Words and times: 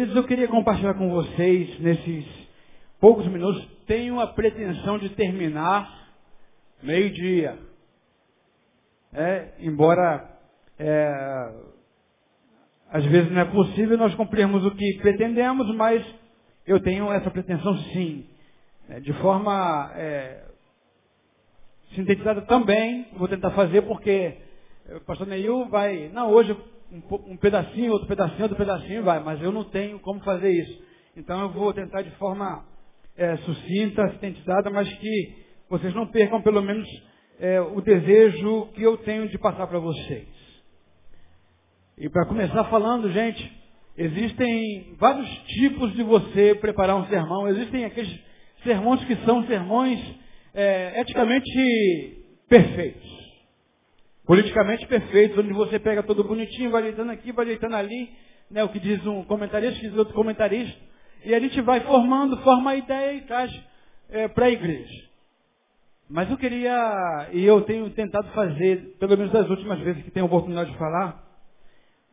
Queridos, 0.00 0.16
eu 0.16 0.26
queria 0.26 0.48
compartilhar 0.48 0.94
com 0.94 1.10
vocês 1.10 1.78
nesses 1.78 2.24
poucos 2.98 3.26
minutos. 3.26 3.62
Tenho 3.86 4.18
a 4.18 4.28
pretensão 4.28 4.98
de 4.98 5.10
terminar 5.10 6.08
meio-dia. 6.82 7.58
É, 9.12 9.56
embora 9.58 10.26
é, 10.78 11.52
às 12.90 13.04
vezes 13.04 13.30
não 13.30 13.42
é 13.42 13.44
possível 13.44 13.98
nós 13.98 14.14
cumprirmos 14.14 14.64
o 14.64 14.70
que 14.70 14.98
pretendemos, 15.02 15.70
mas 15.76 16.02
eu 16.66 16.80
tenho 16.80 17.12
essa 17.12 17.30
pretensão 17.30 17.76
sim. 17.92 18.26
É, 18.88 19.00
de 19.00 19.12
forma 19.20 19.92
é, 19.96 20.46
sintetizada 21.94 22.40
também, 22.46 23.06
vou 23.18 23.28
tentar 23.28 23.50
fazer 23.50 23.82
porque 23.82 24.38
o 24.96 25.00
pastor 25.00 25.26
Neil 25.26 25.68
vai, 25.68 26.08
não, 26.14 26.30
hoje 26.30 26.56
um, 26.92 27.32
um 27.32 27.36
pedacinho, 27.36 27.92
outro 27.92 28.08
pedacinho, 28.08 28.42
outro 28.42 28.56
pedacinho, 28.56 29.02
vai, 29.04 29.20
mas 29.20 29.40
eu 29.40 29.52
não 29.52 29.64
tenho 29.64 29.98
como 30.00 30.20
fazer 30.20 30.50
isso. 30.50 30.82
Então 31.16 31.40
eu 31.40 31.50
vou 31.50 31.72
tentar 31.72 32.02
de 32.02 32.10
forma 32.12 32.64
é, 33.16 33.36
sucinta, 33.38 34.08
sintetizada, 34.12 34.70
mas 34.70 34.92
que 34.94 35.34
vocês 35.68 35.94
não 35.94 36.06
percam 36.06 36.42
pelo 36.42 36.62
menos 36.62 36.86
é, 37.38 37.60
o 37.60 37.80
desejo 37.80 38.68
que 38.74 38.82
eu 38.82 38.96
tenho 38.98 39.28
de 39.28 39.38
passar 39.38 39.66
para 39.66 39.78
vocês. 39.78 40.28
E 41.96 42.08
para 42.08 42.26
começar 42.26 42.64
falando, 42.64 43.10
gente, 43.12 43.60
existem 43.96 44.96
vários 44.98 45.28
tipos 45.44 45.92
de 45.94 46.02
você 46.02 46.54
preparar 46.54 46.96
um 46.96 47.06
sermão. 47.06 47.46
Existem 47.48 47.84
aqueles 47.84 48.18
sermões 48.64 49.04
que 49.04 49.16
são 49.24 49.46
sermões 49.46 50.00
é, 50.54 51.00
eticamente 51.00 52.24
perfeitos 52.48 53.19
politicamente 54.30 54.86
perfeitos, 54.86 55.36
onde 55.38 55.52
você 55.52 55.76
pega 55.80 56.04
todo 56.04 56.22
bonitinho, 56.22 56.70
vai 56.70 56.82
ajeitando 56.82 57.10
aqui, 57.10 57.32
vai 57.32 57.46
ajeitando 57.46 57.74
ali, 57.74 58.14
né, 58.48 58.62
o 58.62 58.68
que 58.68 58.78
diz 58.78 59.04
um 59.04 59.24
comentarista, 59.24 59.76
o 59.76 59.80
que 59.80 59.88
diz 59.88 59.98
outro 59.98 60.14
comentarista, 60.14 60.80
e 61.24 61.34
a 61.34 61.40
gente 61.40 61.60
vai 61.62 61.80
formando, 61.80 62.36
forma 62.44 62.70
a 62.70 62.76
ideia 62.76 63.14
e 63.14 63.22
traz 63.22 63.52
é, 64.08 64.28
para 64.28 64.46
a 64.46 64.50
igreja. 64.50 65.08
Mas 66.08 66.30
eu 66.30 66.36
queria, 66.36 67.28
e 67.32 67.44
eu 67.44 67.62
tenho 67.62 67.90
tentado 67.90 68.28
fazer, 68.28 68.96
pelo 69.00 69.18
menos 69.18 69.32
das 69.32 69.50
últimas 69.50 69.80
vezes 69.80 70.04
que 70.04 70.12
tenho 70.12 70.26
a 70.26 70.28
oportunidade 70.28 70.70
de 70.70 70.78
falar, 70.78 71.24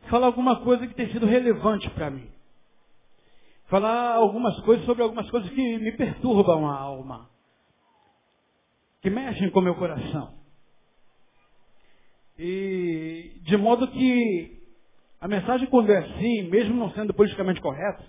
falar 0.09 0.25
alguma 0.25 0.55
coisa 0.61 0.87
que 0.87 0.95
tem 0.95 1.11
sido 1.11 1.27
relevante 1.27 1.87
para 1.91 2.09
mim. 2.09 2.27
Falar 3.67 4.15
algumas 4.15 4.59
coisas 4.61 4.83
sobre 4.87 5.03
algumas 5.03 5.29
coisas 5.29 5.47
que 5.51 5.77
me 5.77 5.91
perturbam 5.91 6.67
a 6.67 6.79
alma, 6.79 7.29
que 9.03 9.09
mexem 9.11 9.51
com 9.51 9.59
o 9.59 9.63
meu 9.63 9.75
coração. 9.75 10.36
E 12.37 13.39
de 13.43 13.57
modo 13.57 13.87
que 13.87 14.57
a 15.19 15.27
mensagem 15.27 15.67
quando 15.67 15.91
é 15.91 15.97
assim, 15.97 16.43
mesmo 16.43 16.75
não 16.75 16.91
sendo 16.91 17.13
politicamente 17.13 17.61
correta, 17.61 18.03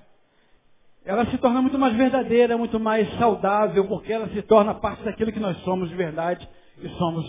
ela 1.04 1.24
se 1.26 1.38
torna 1.38 1.62
muito 1.62 1.78
mais 1.78 1.96
verdadeira, 1.96 2.58
muito 2.58 2.78
mais 2.78 3.10
saudável, 3.18 3.86
porque 3.88 4.12
ela 4.12 4.28
se 4.28 4.42
torna 4.42 4.74
parte 4.74 5.02
daquilo 5.04 5.32
que 5.32 5.40
nós 5.40 5.56
somos 5.62 5.88
de 5.88 5.94
verdade 5.94 6.46
e 6.82 6.88
somos 6.90 7.24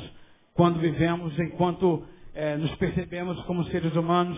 quando 0.54 0.80
vivemos, 0.80 1.40
enquanto 1.40 2.06
é, 2.34 2.58
nos 2.58 2.76
percebemos 2.76 3.42
como 3.44 3.64
seres 3.66 3.96
humanos. 3.96 4.38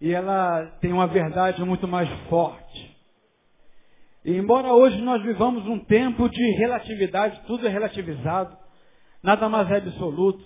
E 0.00 0.10
ela 0.10 0.66
tem 0.80 0.92
uma 0.92 1.06
verdade 1.06 1.62
muito 1.64 1.86
mais 1.86 2.08
forte. 2.30 2.96
E 4.24 4.32
embora 4.32 4.72
hoje 4.72 5.00
nós 5.02 5.22
vivamos 5.22 5.66
um 5.66 5.78
tempo 5.78 6.28
de 6.28 6.50
relatividade, 6.56 7.40
tudo 7.46 7.66
é 7.66 7.70
relativizado, 7.70 8.56
nada 9.22 9.48
mais 9.48 9.70
é 9.70 9.76
absoluto, 9.76 10.42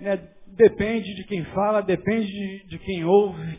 né? 0.00 0.16
Depende 0.56 1.14
de 1.14 1.24
quem 1.24 1.44
fala, 1.46 1.80
depende 1.82 2.26
de, 2.26 2.66
de 2.68 2.78
quem 2.78 3.04
ouve. 3.04 3.58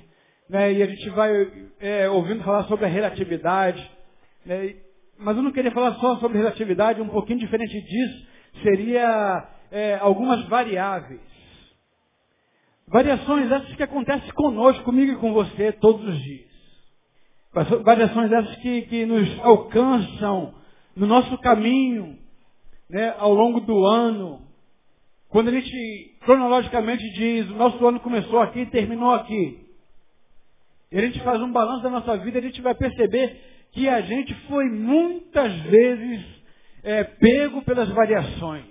Né? 0.50 0.74
E 0.74 0.84
a 0.84 0.86
gente 0.86 1.10
vai 1.10 1.32
é, 1.80 2.10
ouvindo 2.10 2.44
falar 2.44 2.64
sobre 2.66 2.86
a 2.86 2.90
relatividade. 2.90 3.90
Né? 4.46 4.76
Mas 5.18 5.38
eu 5.38 5.44
não 5.44 5.52
queria 5.52 5.72
falar 5.72 5.96
só 5.96 6.18
sobre 6.18 6.38
relatividade, 6.38 7.02
um 7.02 7.10
pouquinho 7.10 7.40
diferente 7.40 7.80
disso 7.82 8.32
seria 8.64 9.48
é, 9.72 9.96
algumas 9.96 10.44
variáveis. 10.48 11.22
Variações 12.88 13.50
essas 13.50 13.74
que 13.76 13.84
acontecem 13.84 14.30
conosco, 14.34 14.84
comigo 14.84 15.14
e 15.14 15.18
com 15.18 15.32
você 15.32 15.72
todos 15.72 16.06
os 16.06 16.22
dias. 16.22 16.52
Variações 17.84 18.32
essas 18.32 18.56
que, 18.58 18.82
que 18.84 19.06
nos 19.06 19.40
alcançam 19.40 20.54
no 20.96 21.08
nosso 21.08 21.38
caminho, 21.38 22.18
né, 22.90 23.16
ao 23.18 23.34
longo 23.34 23.62
do 23.62 23.86
ano, 23.86 24.46
quando 25.32 25.48
a 25.48 25.52
gente 25.52 26.18
cronologicamente 26.26 27.10
diz, 27.14 27.50
o 27.50 27.56
nosso 27.56 27.88
ano 27.88 28.02
começou 28.02 28.42
aqui 28.42 28.60
e 28.60 28.66
terminou 28.66 29.12
aqui. 29.14 29.66
E 30.92 30.98
a 30.98 31.02
gente 31.02 31.22
faz 31.22 31.42
um 31.42 31.54
balanço 31.54 31.82
da 31.82 31.90
nossa 31.90 32.18
vida, 32.18 32.38
a 32.38 32.42
gente 32.42 32.62
vai 32.62 32.76
perceber 32.76 33.40
que 33.72 33.88
a 33.88 34.02
gente 34.02 34.36
foi 34.50 34.66
muitas 34.70 35.54
vezes 35.62 36.26
é, 36.84 37.06
pego 37.06 37.62
pelas 37.62 37.88
variações. 37.92 38.66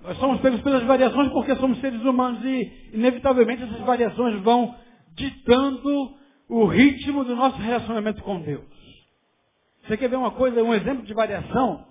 Nós 0.00 0.16
somos 0.18 0.40
pegos 0.40 0.60
pelas 0.62 0.84
variações 0.84 1.28
porque 1.32 1.56
somos 1.56 1.80
seres 1.80 2.00
humanos 2.02 2.44
e, 2.44 2.90
inevitavelmente, 2.94 3.64
essas 3.64 3.80
variações 3.80 4.40
vão 4.42 4.76
ditando 5.14 6.14
o 6.48 6.66
ritmo 6.66 7.24
do 7.24 7.34
nosso 7.34 7.58
relacionamento 7.58 8.22
com 8.22 8.40
Deus. 8.40 8.64
Você 9.82 9.96
quer 9.96 10.08
ver 10.08 10.16
uma 10.16 10.30
coisa, 10.30 10.62
um 10.62 10.72
exemplo 10.72 11.04
de 11.04 11.12
variação? 11.12 11.84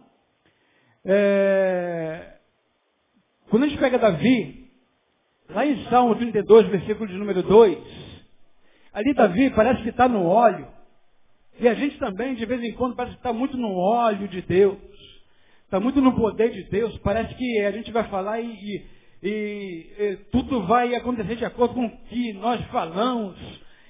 É, 1.03 2.38
quando 3.49 3.63
a 3.63 3.67
gente 3.67 3.79
pega 3.79 3.97
Davi, 3.97 4.69
lá 5.49 5.65
em 5.65 5.83
Salmo 5.85 6.15
32, 6.15 6.67
versículo 6.67 7.07
de 7.07 7.15
número 7.15 7.41
2, 7.41 7.77
ali 8.93 9.13
Davi 9.13 9.49
parece 9.51 9.81
que 9.81 9.89
está 9.89 10.07
no 10.07 10.25
óleo. 10.25 10.67
E 11.59 11.67
a 11.67 11.73
gente 11.73 11.97
também, 11.97 12.35
de 12.35 12.45
vez 12.45 12.63
em 12.63 12.73
quando, 12.73 12.95
parece 12.95 13.15
que 13.15 13.19
está 13.19 13.33
muito 13.33 13.57
no 13.57 13.75
óleo 13.75 14.27
de 14.27 14.41
Deus. 14.41 14.77
Está 15.65 15.79
muito 15.79 15.99
no 15.99 16.15
poder 16.15 16.51
de 16.51 16.63
Deus. 16.69 16.97
Parece 16.99 17.33
que 17.35 17.59
a 17.61 17.71
gente 17.71 17.91
vai 17.91 18.03
falar 18.05 18.39
e, 18.39 18.47
e, 18.47 18.85
e, 19.21 19.93
e 19.99 20.17
tudo 20.31 20.65
vai 20.65 20.95
acontecer 20.95 21.35
de 21.35 21.45
acordo 21.45 21.73
com 21.73 21.85
o 21.85 21.97
que 22.07 22.33
nós 22.33 22.63
falamos. 22.67 23.37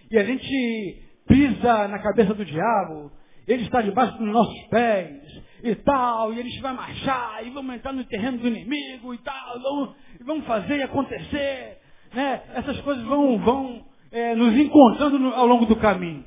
E 0.09 0.18
a 0.18 0.24
gente 0.24 1.03
pisa 1.28 1.88
na 1.88 2.00
cabeça 2.00 2.33
do 2.33 2.44
diabo. 2.44 3.12
Ele 3.48 3.63
está 3.63 3.81
debaixo 3.81 4.18
dos 4.18 4.28
nossos 4.28 4.68
pés 4.69 5.49
e 5.63 5.75
tal, 5.75 6.33
e 6.33 6.41
gente 6.41 6.61
vai 6.61 6.73
marchar, 6.73 7.45
e 7.45 7.50
vamos 7.50 7.75
entrar 7.75 7.94
no 7.94 8.03
terreno 8.06 8.38
do 8.38 8.47
inimigo 8.47 9.13
e 9.13 9.17
tal, 9.19 9.94
e 10.19 10.23
vamos 10.23 10.45
fazer 10.45 10.81
acontecer. 10.83 11.77
Né? 12.13 12.41
Essas 12.56 12.79
coisas 12.81 13.03
vão, 13.06 13.38
vão 13.39 13.85
é, 14.11 14.35
nos 14.35 14.56
encontrando 14.56 15.33
ao 15.33 15.45
longo 15.45 15.65
do 15.65 15.75
caminho. 15.75 16.23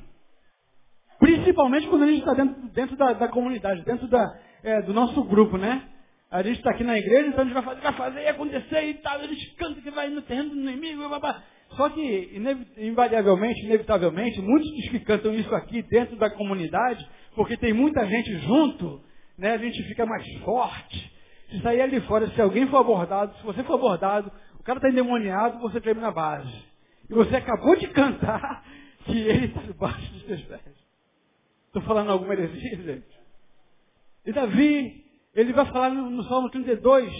Principalmente 1.19 1.87
quando 1.87 2.03
a 2.03 2.07
gente 2.07 2.19
está 2.19 2.33
dentro, 2.33 2.61
dentro 2.73 2.95
da, 2.97 3.13
da, 3.13 3.27
comunidade, 3.27 3.83
dentro 3.83 4.07
da, 4.07 4.25
é, 4.63 4.81
do 4.81 4.93
nosso 4.93 5.23
grupo, 5.23 5.57
né? 5.57 5.83
A 6.29 6.41
gente 6.41 6.57
está 6.57 6.71
aqui 6.71 6.83
na 6.83 6.97
igreja, 6.97 7.27
então 7.27 7.41
a 7.41 7.43
gente 7.43 7.53
vai 7.53 7.63
fazer, 7.63 7.81
vai 7.81 7.93
fazer 7.93 8.27
acontecer 8.27 8.89
e 8.89 8.93
tal, 8.95 9.19
a 9.19 9.27
gente 9.27 9.55
canta 9.55 9.81
que 9.81 9.91
vai 9.91 10.09
no 10.09 10.21
terreno 10.23 10.49
do 10.49 10.59
inimigo, 10.59 11.07
blá, 11.07 11.43
Só 11.77 11.89
que, 11.89 12.31
invariavelmente, 12.77 13.65
inevitavelmente, 13.65 14.41
muitos 14.41 14.89
que 14.89 14.99
cantam 15.01 15.33
isso 15.35 15.53
aqui 15.53 15.83
dentro 15.83 16.15
da 16.15 16.29
comunidade, 16.31 17.07
porque 17.35 17.55
tem 17.55 17.71
muita 17.71 18.05
gente 18.07 18.35
junto, 18.39 18.99
né, 19.37 19.51
a 19.51 19.57
gente 19.57 19.83
fica 19.83 20.05
mais 20.05 20.27
forte. 20.39 21.13
Se 21.49 21.61
sair 21.61 21.81
ali 21.81 22.01
fora, 22.01 22.27
se 22.29 22.41
alguém 22.41 22.67
for 22.67 22.77
abordado, 22.77 23.35
se 23.37 23.43
você 23.43 23.63
for 23.63 23.75
abordado, 23.75 24.31
o 24.59 24.63
cara 24.63 24.79
está 24.79 24.89
endemoniado, 24.89 25.59
você 25.59 25.79
termina 25.81 26.07
a 26.07 26.11
base. 26.11 26.65
E 27.09 27.13
você 27.13 27.35
acabou 27.35 27.75
de 27.75 27.87
cantar 27.89 28.63
que 29.05 29.17
ele 29.17 29.47
está 29.47 29.61
debaixo 29.61 30.13
dos 30.13 30.25
seus 30.25 30.41
pés. 30.43 30.61
Estou 31.67 31.81
falando 31.83 32.11
alguma 32.11 32.33
heresia, 32.33 32.77
gente? 32.77 33.19
E 34.25 34.31
Davi, 34.31 35.03
ele 35.35 35.53
vai 35.53 35.65
falar 35.65 35.89
no, 35.89 36.09
no 36.09 36.23
Salmo 36.23 36.49
32, 36.49 37.11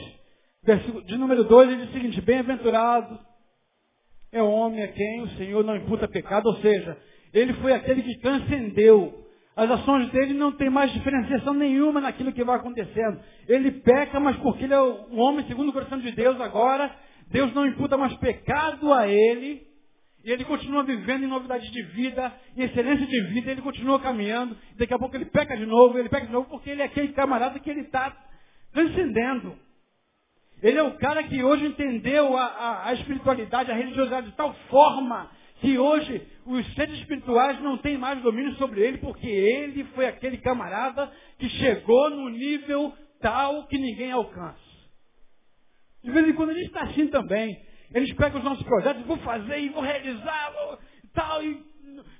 versículo, 0.63 1.03
de 1.03 1.17
número 1.17 1.43
2, 1.43 1.69
ele 1.69 1.81
diz 1.81 1.89
o 1.89 1.93
seguinte, 1.93 2.21
bem-aventurado 2.21 3.19
é 4.31 4.41
o 4.41 4.49
homem 4.49 4.81
a 4.81 4.87
quem 4.87 5.21
o 5.21 5.29
Senhor 5.31 5.63
não 5.63 5.75
imputa 5.75 6.07
pecado, 6.07 6.47
ou 6.47 6.55
seja, 6.57 6.97
ele 7.33 7.53
foi 7.55 7.73
aquele 7.73 8.01
que 8.01 8.19
transcendeu. 8.19 9.22
As 9.55 9.69
ações 9.69 10.09
dele 10.09 10.33
não 10.33 10.51
tem 10.51 10.69
mais 10.69 10.91
diferenciação 10.91 11.53
nenhuma 11.53 12.01
naquilo 12.01 12.33
que 12.33 12.43
vai 12.43 12.55
acontecendo. 12.55 13.19
Ele 13.47 13.71
peca, 13.71 14.19
mas 14.19 14.35
porque 14.37 14.63
ele 14.63 14.73
é 14.73 14.81
um 14.81 15.19
homem 15.19 15.45
segundo 15.45 15.69
o 15.69 15.73
coração 15.73 15.99
de 15.99 16.11
Deus 16.11 16.41
agora, 16.41 16.91
Deus 17.27 17.53
não 17.53 17.65
imputa 17.65 17.95
mais 17.95 18.13
pecado 18.15 18.91
a 18.91 19.07
ele, 19.07 19.61
e 20.23 20.31
ele 20.31 20.43
continua 20.45 20.83
vivendo 20.83 21.23
em 21.23 21.27
novidade 21.27 21.69
de 21.69 21.81
vida, 21.83 22.33
em 22.57 22.63
excelência 22.63 23.05
de 23.05 23.21
vida, 23.27 23.51
ele 23.51 23.61
continua 23.61 23.99
caminhando. 23.99 24.57
Daqui 24.77 24.93
a 24.93 24.97
pouco 24.97 25.15
ele 25.15 25.25
peca 25.25 25.55
de 25.55 25.65
novo, 25.65 25.99
ele 25.99 26.09
peca 26.09 26.25
de 26.25 26.31
novo, 26.31 26.49
porque 26.49 26.69
ele 26.69 26.81
é 26.81 26.85
aquele 26.85 27.09
camarada 27.09 27.59
que 27.59 27.69
ele 27.69 27.81
está 27.81 28.15
transcendendo. 28.71 29.55
Ele 30.63 30.79
é 30.79 30.83
o 30.83 30.97
cara 30.97 31.23
que 31.23 31.43
hoje 31.43 31.65
entendeu 31.65 32.37
a, 32.37 32.45
a, 32.45 32.89
a 32.89 32.93
espiritualidade, 32.93 33.69
a 33.69 33.75
religiosidade 33.75 34.29
de 34.29 34.35
tal 34.35 34.53
forma 34.69 35.29
que 35.63 35.79
hoje 35.79 36.27
os 36.45 36.73
seres 36.75 36.99
espirituais 36.99 37.61
não 37.61 37.77
têm 37.77 37.97
mais 37.97 38.21
domínio 38.21 38.53
sobre 38.55 38.81
ele, 38.81 38.97
porque 38.97 39.25
ele 39.25 39.85
foi 39.95 40.05
aquele 40.05 40.37
camarada 40.39 41.09
que 41.39 41.47
chegou 41.47 42.09
no 42.09 42.27
nível 42.27 42.93
tal 43.21 43.65
que 43.67 43.77
ninguém 43.77 44.11
alcança. 44.11 44.59
De 46.03 46.11
vez 46.11 46.27
em 46.27 46.33
quando 46.33 46.49
a 46.49 46.53
gente 46.53 46.65
está 46.65 46.81
assim 46.83 47.07
também. 47.07 47.57
Eles 47.93 48.11
pegam 48.13 48.39
os 48.39 48.43
nossos 48.43 48.63
projetos, 48.65 49.05
vou 49.05 49.15
fazer 49.19 49.57
e 49.59 49.69
vou 49.69 49.81
realizar, 49.81 50.51
vou, 50.51 50.79
tal, 51.13 51.41
e 51.41 51.63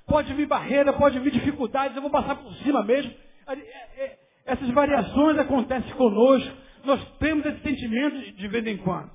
pode 0.06 0.32
vir 0.32 0.46
barreira, 0.46 0.94
pode 0.94 1.18
vir 1.18 1.32
dificuldades, 1.32 1.94
eu 1.94 2.02
vou 2.02 2.10
passar 2.10 2.36
por 2.36 2.54
cima 2.62 2.82
mesmo. 2.82 3.12
É, 3.46 3.52
é, 3.52 4.18
essas 4.46 4.70
variações 4.70 5.38
acontecem 5.38 5.92
conosco. 5.96 6.56
Nós 6.84 7.18
temos 7.18 7.44
esse 7.44 7.60
sentimento 7.60 8.36
de 8.36 8.48
vez 8.48 8.66
em 8.66 8.78
quando. 8.78 9.10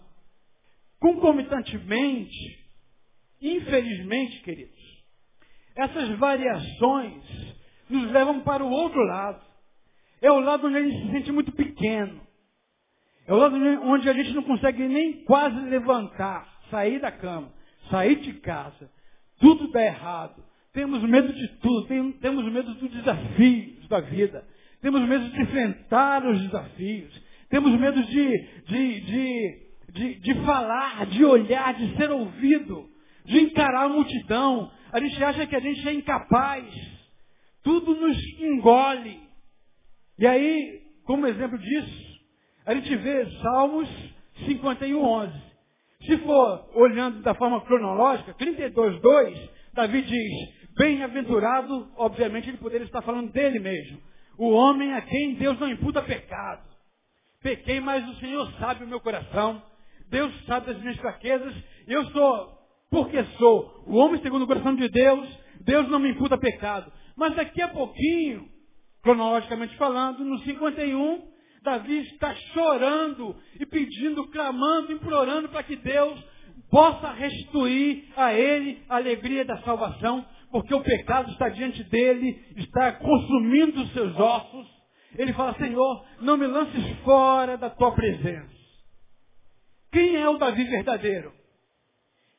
Concomitantemente, 0.99 2.68
infelizmente, 3.41 4.41
queridos, 4.41 5.03
essas 5.75 6.09
variações 6.17 7.23
nos 7.89 8.11
levam 8.11 8.41
para 8.41 8.63
o 8.63 8.69
outro 8.69 9.01
lado. 9.03 9.41
É 10.21 10.31
o 10.31 10.39
lado 10.39 10.67
onde 10.67 10.77
a 10.77 10.83
gente 10.83 11.05
se 11.05 11.11
sente 11.11 11.31
muito 11.31 11.51
pequeno. 11.51 12.21
É 13.25 13.33
o 13.33 13.37
lado 13.37 13.55
onde 13.83 14.09
a 14.09 14.13
gente 14.13 14.33
não 14.33 14.43
consegue 14.43 14.87
nem 14.87 15.23
quase 15.23 15.59
levantar, 15.61 16.47
sair 16.69 16.99
da 16.99 17.11
cama, 17.11 17.53
sair 17.89 18.15
de 18.17 18.33
casa. 18.33 18.91
Tudo 19.39 19.71
dá 19.71 19.81
errado. 19.81 20.43
Temos 20.73 21.01
medo 21.03 21.31
de 21.31 21.47
tudo. 21.59 21.87
temos 22.19 22.51
medo 22.51 22.73
dos 22.73 22.91
desafios 22.91 23.87
da 23.87 23.99
vida. 24.01 24.45
Temos 24.81 25.01
medo 25.01 25.29
de 25.29 25.41
enfrentar 25.41 26.25
os 26.25 26.41
desafios. 26.41 27.21
Temos 27.49 27.71
medo 27.79 28.03
de, 28.03 28.37
de, 28.67 29.01
de, 29.91 30.15
de, 30.19 30.33
falar, 30.45 31.05
de 31.07 31.25
olhar, 31.25 31.73
de 31.73 31.97
ser 31.97 32.11
ouvido, 32.11 32.88
de 33.29 33.39
encarar 33.39 33.85
a 33.85 33.89
multidão. 33.89 34.71
A 34.91 34.99
gente 34.99 35.23
acha 35.23 35.45
que 35.45 35.55
a 35.55 35.59
gente 35.59 35.87
é 35.87 35.93
incapaz. 35.93 36.65
Tudo 37.63 37.95
nos 37.95 38.17
engole. 38.39 39.19
E 40.17 40.25
aí, 40.25 40.81
como 41.05 41.27
exemplo 41.27 41.57
disso, 41.57 42.19
a 42.65 42.73
gente 42.73 42.95
vê 42.97 43.25
Salmos 43.41 43.89
51, 44.45 45.01
11. 45.01 45.33
Se 46.05 46.17
for 46.17 46.69
olhando 46.75 47.21
da 47.21 47.35
forma 47.35 47.61
cronológica, 47.61 48.33
32, 48.33 48.99
2, 48.99 49.49
Davi 49.73 50.01
diz, 50.01 50.73
bem-aventurado, 50.75 51.91
obviamente 51.97 52.49
ele 52.49 52.57
poderia 52.57 52.85
estar 52.85 53.01
falando 53.01 53.31
dele 53.31 53.59
mesmo. 53.59 54.01
O 54.37 54.49
homem 54.51 54.93
a 54.93 55.01
quem 55.01 55.35
Deus 55.35 55.59
não 55.59 55.69
imputa 55.69 56.01
pecado. 56.01 56.67
Pequei, 57.43 57.79
mas 57.79 58.07
o 58.09 58.15
Senhor 58.15 58.51
sabe 58.59 58.85
o 58.85 58.87
meu 58.87 58.99
coração. 58.99 59.61
Deus 60.09 60.33
sabe 60.45 60.67
das 60.67 60.79
minhas 60.79 60.97
fraquezas. 60.97 61.53
Eu 61.87 62.05
sou, 62.11 62.58
porque 62.89 63.23
sou, 63.37 63.83
o 63.87 63.95
homem 63.97 64.21
segundo 64.21 64.43
o 64.43 64.47
coração 64.47 64.75
de 64.75 64.87
Deus. 64.89 65.39
Deus 65.61 65.89
não 65.89 65.99
me 65.99 66.09
imputa 66.09 66.37
pecado. 66.37 66.91
Mas 67.15 67.35
daqui 67.35 67.61
a 67.61 67.67
pouquinho, 67.67 68.47
cronologicamente 69.03 69.75
falando, 69.77 70.23
no 70.23 70.39
51, 70.39 71.29
Davi 71.63 71.99
está 71.99 72.33
chorando 72.53 73.35
e 73.59 73.65
pedindo, 73.65 74.27
clamando, 74.29 74.91
implorando 74.91 75.49
para 75.49 75.63
que 75.63 75.75
Deus 75.75 76.19
possa 76.69 77.11
restituir 77.11 78.05
a 78.15 78.33
ele 78.33 78.83
a 78.87 78.95
alegria 78.95 79.43
da 79.43 79.61
salvação, 79.63 80.25
porque 80.51 80.73
o 80.73 80.81
pecado 80.81 81.31
está 81.31 81.49
diante 81.49 81.83
dele, 81.85 82.41
está 82.57 82.93
consumindo 82.93 83.81
os 83.81 83.91
seus 83.93 84.15
ossos, 84.17 84.67
ele 85.17 85.33
fala, 85.33 85.55
Senhor, 85.55 86.05
não 86.21 86.37
me 86.37 86.45
lances 86.47 86.97
fora 87.03 87.57
da 87.57 87.69
tua 87.69 87.91
presença. 87.91 88.59
Quem 89.91 90.15
é 90.15 90.29
o 90.29 90.37
Davi 90.37 90.63
verdadeiro? 90.63 91.38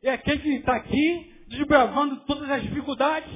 É 0.02 0.12
aquele 0.12 0.38
que 0.38 0.48
está 0.56 0.76
aqui, 0.76 1.34
desbravando 1.48 2.24
todas 2.24 2.50
as 2.50 2.62
dificuldades, 2.62 3.32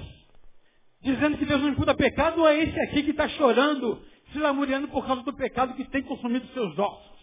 dizendo 1.03 1.37
que 1.37 1.45
Deus 1.45 1.61
não 1.61 1.69
imputa 1.69 1.95
pecado, 1.95 2.41
ou 2.41 2.49
é 2.49 2.59
esse 2.63 2.81
aqui 2.81 3.03
que 3.03 3.11
está 3.11 3.29
chorando, 3.29 4.03
se 4.33 4.39
lamuriando 4.39 4.89
por 4.89 5.07
causa 5.07 5.23
do 5.23 5.33
pecado 5.35 5.75
que 5.75 5.85
tem 5.91 6.03
consumido 6.03 6.47
seus 6.49 6.79
ossos? 6.79 7.15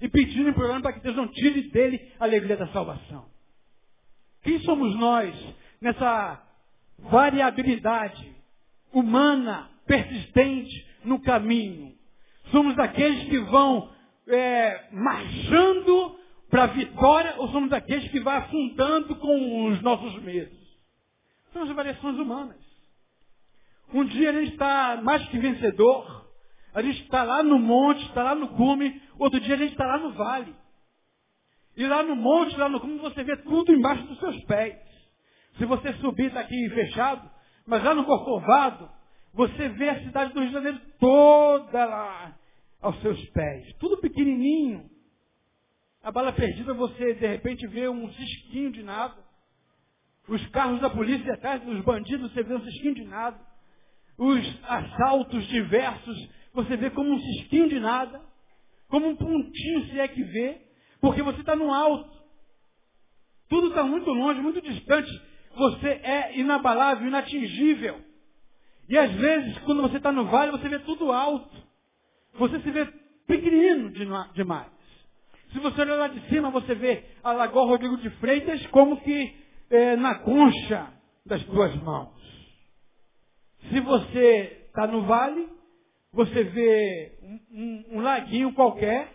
E 0.00 0.08
pedindo 0.08 0.50
e 0.50 0.52
para 0.52 0.92
que 0.92 1.00
Deus 1.00 1.16
não 1.16 1.28
tire 1.28 1.70
dele 1.70 2.12
a 2.18 2.24
alegria 2.24 2.56
da 2.56 2.66
salvação. 2.68 3.26
Quem 4.42 4.58
somos 4.60 4.94
nós 4.96 5.34
nessa 5.80 6.42
variabilidade 6.98 8.32
humana, 8.92 9.70
persistente, 9.86 10.86
no 11.04 11.20
caminho. 11.20 11.94
Somos 12.50 12.76
daqueles 12.76 13.28
que 13.28 13.38
vão 13.38 13.90
é, 14.28 14.88
marchando 14.92 16.18
para 16.52 16.64
a 16.64 16.66
vitória 16.66 17.36
ou 17.38 17.48
somos 17.48 17.70
daqueles 17.70 18.10
que 18.10 18.20
vão 18.20 18.34
afundando 18.34 19.16
com 19.16 19.68
os 19.68 19.80
nossos 19.80 20.22
medos? 20.22 20.58
São 21.50 21.62
as 21.62 21.70
variações 21.70 22.18
humanas. 22.18 22.60
Um 23.90 24.04
dia 24.04 24.28
a 24.28 24.32
gente 24.34 24.52
está 24.52 25.00
mais 25.02 25.26
que 25.28 25.38
vencedor, 25.38 26.30
a 26.74 26.82
gente 26.82 27.04
está 27.04 27.22
lá 27.22 27.42
no 27.42 27.58
monte, 27.58 28.04
está 28.04 28.22
lá 28.22 28.34
no 28.34 28.48
cume, 28.48 29.00
outro 29.18 29.40
dia 29.40 29.54
a 29.54 29.58
gente 29.58 29.72
está 29.72 29.86
lá 29.86 29.96
no 29.96 30.12
vale. 30.12 30.54
E 31.74 31.86
lá 31.86 32.02
no 32.02 32.14
monte, 32.14 32.54
lá 32.58 32.68
no 32.68 32.80
cume, 32.80 32.98
você 32.98 33.24
vê 33.24 33.34
tudo 33.38 33.72
embaixo 33.72 34.02
dos 34.02 34.18
seus 34.18 34.44
pés. 34.44 34.76
Se 35.56 35.64
você 35.64 35.94
subir 35.94 36.32
daqui 36.32 36.68
fechado, 36.68 37.30
mas 37.66 37.82
lá 37.82 37.94
no 37.94 38.04
Corcovado, 38.04 38.90
você 39.32 39.70
vê 39.70 39.88
a 39.88 40.02
cidade 40.02 40.34
do 40.34 40.40
Rio 40.40 40.48
de 40.48 40.54
Janeiro 40.54 40.80
toda 41.00 41.82
lá 41.86 42.36
aos 42.82 43.00
seus 43.00 43.24
pés, 43.30 43.74
tudo 43.78 43.96
pequenininho. 44.02 44.91
A 46.02 46.10
bala 46.10 46.32
perdida 46.32 46.74
você 46.74 47.14
de 47.14 47.26
repente 47.26 47.66
vê 47.68 47.88
um 47.88 48.12
cisquinho 48.12 48.72
de 48.72 48.82
nada. 48.82 49.14
Os 50.28 50.44
carros 50.48 50.80
da 50.80 50.90
polícia 50.90 51.32
atrás 51.34 51.62
dos 51.62 51.80
bandidos 51.84 52.32
você 52.32 52.42
vê 52.42 52.54
um 52.54 52.64
cisquinho 52.64 52.94
de 52.94 53.04
nada. 53.04 53.38
Os 54.18 54.64
assaltos 54.64 55.46
diversos 55.46 56.28
você 56.52 56.76
vê 56.76 56.90
como 56.90 57.12
um 57.12 57.20
cisquinho 57.20 57.68
de 57.68 57.78
nada. 57.78 58.20
Como 58.88 59.08
um 59.08 59.16
pontinho 59.16 59.86
se 59.86 60.00
é 60.00 60.08
que 60.08 60.22
vê. 60.22 60.60
Porque 61.00 61.22
você 61.22 61.40
está 61.40 61.54
no 61.54 61.72
alto. 61.72 62.10
Tudo 63.48 63.68
está 63.68 63.84
muito 63.84 64.10
longe, 64.10 64.40
muito 64.40 64.60
distante. 64.60 65.10
Você 65.54 65.88
é 65.88 66.38
inabalável, 66.38 67.06
inatingível. 67.06 68.00
E 68.88 68.98
às 68.98 69.12
vezes, 69.12 69.58
quando 69.60 69.82
você 69.82 69.98
está 69.98 70.10
no 70.10 70.26
vale, 70.26 70.50
você 70.50 70.68
vê 70.68 70.78
tudo 70.80 71.12
alto. 71.12 71.56
Você 72.34 72.60
se 72.60 72.70
vê 72.70 72.86
pequenino 73.26 73.90
demais. 73.90 74.71
Se 75.52 75.58
você 75.58 75.82
olhar 75.82 75.96
lá 75.96 76.08
de 76.08 76.28
cima, 76.28 76.50
você 76.50 76.74
vê 76.74 77.04
a 77.22 77.32
Lagoa 77.32 77.66
Rodrigo 77.66 77.96
de 77.98 78.10
Freitas 78.18 78.64
como 78.68 79.00
que 79.00 79.36
é, 79.70 79.96
na 79.96 80.16
concha 80.20 80.92
das 81.26 81.42
tuas 81.44 81.74
mãos. 81.76 82.20
Se 83.68 83.80
você 83.80 84.64
está 84.66 84.86
no 84.86 85.02
vale, 85.02 85.48
você 86.12 86.44
vê 86.44 87.18
um, 87.22 87.40
um, 87.50 87.84
um, 87.92 88.00
laguinho 88.00 88.52
qualquer, 88.54 89.12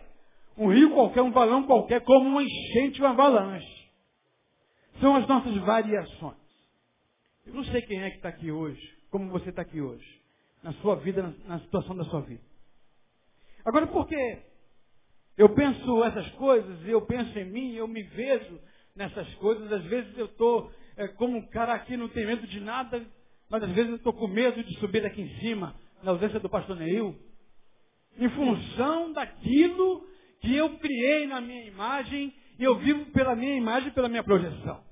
um 0.58 0.70
rio 0.70 0.92
qualquer, 0.92 1.22
um 1.22 1.32
valão 1.32 1.64
qualquer, 1.64 2.02
como 2.02 2.30
uma 2.30 2.44
enchente, 2.44 3.02
uma 3.02 3.10
avalanche. 3.10 3.90
São 5.00 5.16
as 5.16 5.28
nossas 5.28 5.56
variações. 5.58 6.38
Eu 7.46 7.54
não 7.54 7.64
sei 7.66 7.82
quem 7.82 8.02
é 8.02 8.10
que 8.10 8.18
está 8.18 8.30
aqui 8.30 8.52
hoje 8.52 8.98
como 9.10 9.30
você 9.30 9.50
está 9.50 9.62
aqui 9.62 9.82
hoje, 9.82 10.22
na 10.62 10.74
sua 10.74 10.96
vida, 10.96 11.22
na, 11.22 11.56
na 11.56 11.60
situação 11.62 11.96
da 11.96 12.04
sua 12.06 12.22
vida. 12.22 12.44
Agora, 13.66 13.88
por 13.88 14.08
que 14.08 14.38
eu 15.38 15.50
penso 15.50 16.04
essas 16.04 16.28
coisas, 16.32 16.88
eu 16.88 17.02
penso 17.02 17.38
em 17.38 17.46
mim, 17.46 17.74
eu 17.74 17.88
me 17.88 18.04
vejo 18.04 18.60
nessas 18.96 19.32
coisas, 19.36 19.72
às 19.72 19.84
vezes 19.84 20.18
eu 20.18 20.26
estou 20.26 20.72
é, 20.96 21.08
como 21.10 21.38
um 21.38 21.48
cara 21.48 21.74
aqui, 21.74 21.96
não 21.96 22.10
tem 22.10 22.26
medo 22.26 22.48
de 22.48 22.60
nada, 22.60 23.06
mas 23.50 23.64
às 23.64 23.72
vezes 23.72 23.92
eu 23.92 23.98
estou 23.98 24.14
com 24.14 24.28
medo 24.28 24.64
de 24.64 24.78
subir 24.80 25.02
daqui 25.02 25.22
em 25.22 25.40
cima, 25.40 25.76
na 26.02 26.12
ausência 26.12 26.40
do 26.40 26.50
pastor 26.50 26.76
Neil, 26.76 27.16
em 28.18 28.30
função 28.30 29.14
daquilo 29.14 30.06
que 30.42 30.56
eu 30.56 30.78
criei 30.80 31.28
na 31.28 31.40
minha 31.40 31.66
imagem 31.66 32.34
e 32.58 32.64
eu 32.64 32.78
vivo 32.80 33.06
pela 33.12 33.36
minha 33.36 33.56
imagem 33.56 33.92
pela 33.92 34.10
minha 34.10 34.24
projeção 34.24 34.88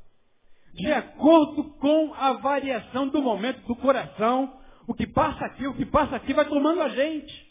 de 0.76 0.92
acordo 0.92 1.64
com 1.80 2.14
a 2.14 2.34
variação 2.34 3.08
do 3.08 3.22
momento 3.22 3.66
do 3.66 3.76
coração. 3.78 4.60
O 4.88 4.94
que 4.94 5.08
passa 5.08 5.46
aqui, 5.46 5.66
o 5.66 5.74
que 5.74 5.86
passa 5.86 6.18
aqui 6.18 6.34
vai 6.34 6.46
tomando 6.46 6.82
a 6.82 6.90
gente. 6.90 7.45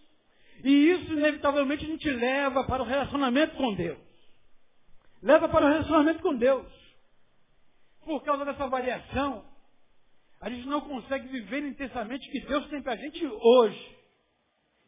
E 0.64 0.92
isso, 0.92 1.12
inevitavelmente, 1.12 1.85
a 1.85 1.88
gente 1.88 2.11
leva 2.11 2.64
para 2.64 2.83
o 2.83 2.87
relacionamento 2.87 3.54
com 3.54 3.75
Deus. 3.75 3.99
Leva 5.23 5.47
para 5.47 5.66
o 5.66 5.68
relacionamento 5.68 6.23
com 6.23 6.35
Deus. 6.35 6.66
Por 8.02 8.25
causa 8.25 8.47
dessa 8.47 8.66
variação, 8.66 9.44
a 10.40 10.49
gente 10.49 10.66
não 10.66 10.80
consegue 10.80 11.28
viver 11.28 11.62
intensamente 11.66 12.26
o 12.26 12.33
que 12.33 12.40
Deus 12.40 12.66
tem 12.68 12.83
para 12.83 12.94
a 12.94 12.97
gente 12.97 13.26
hoje. 13.26 13.97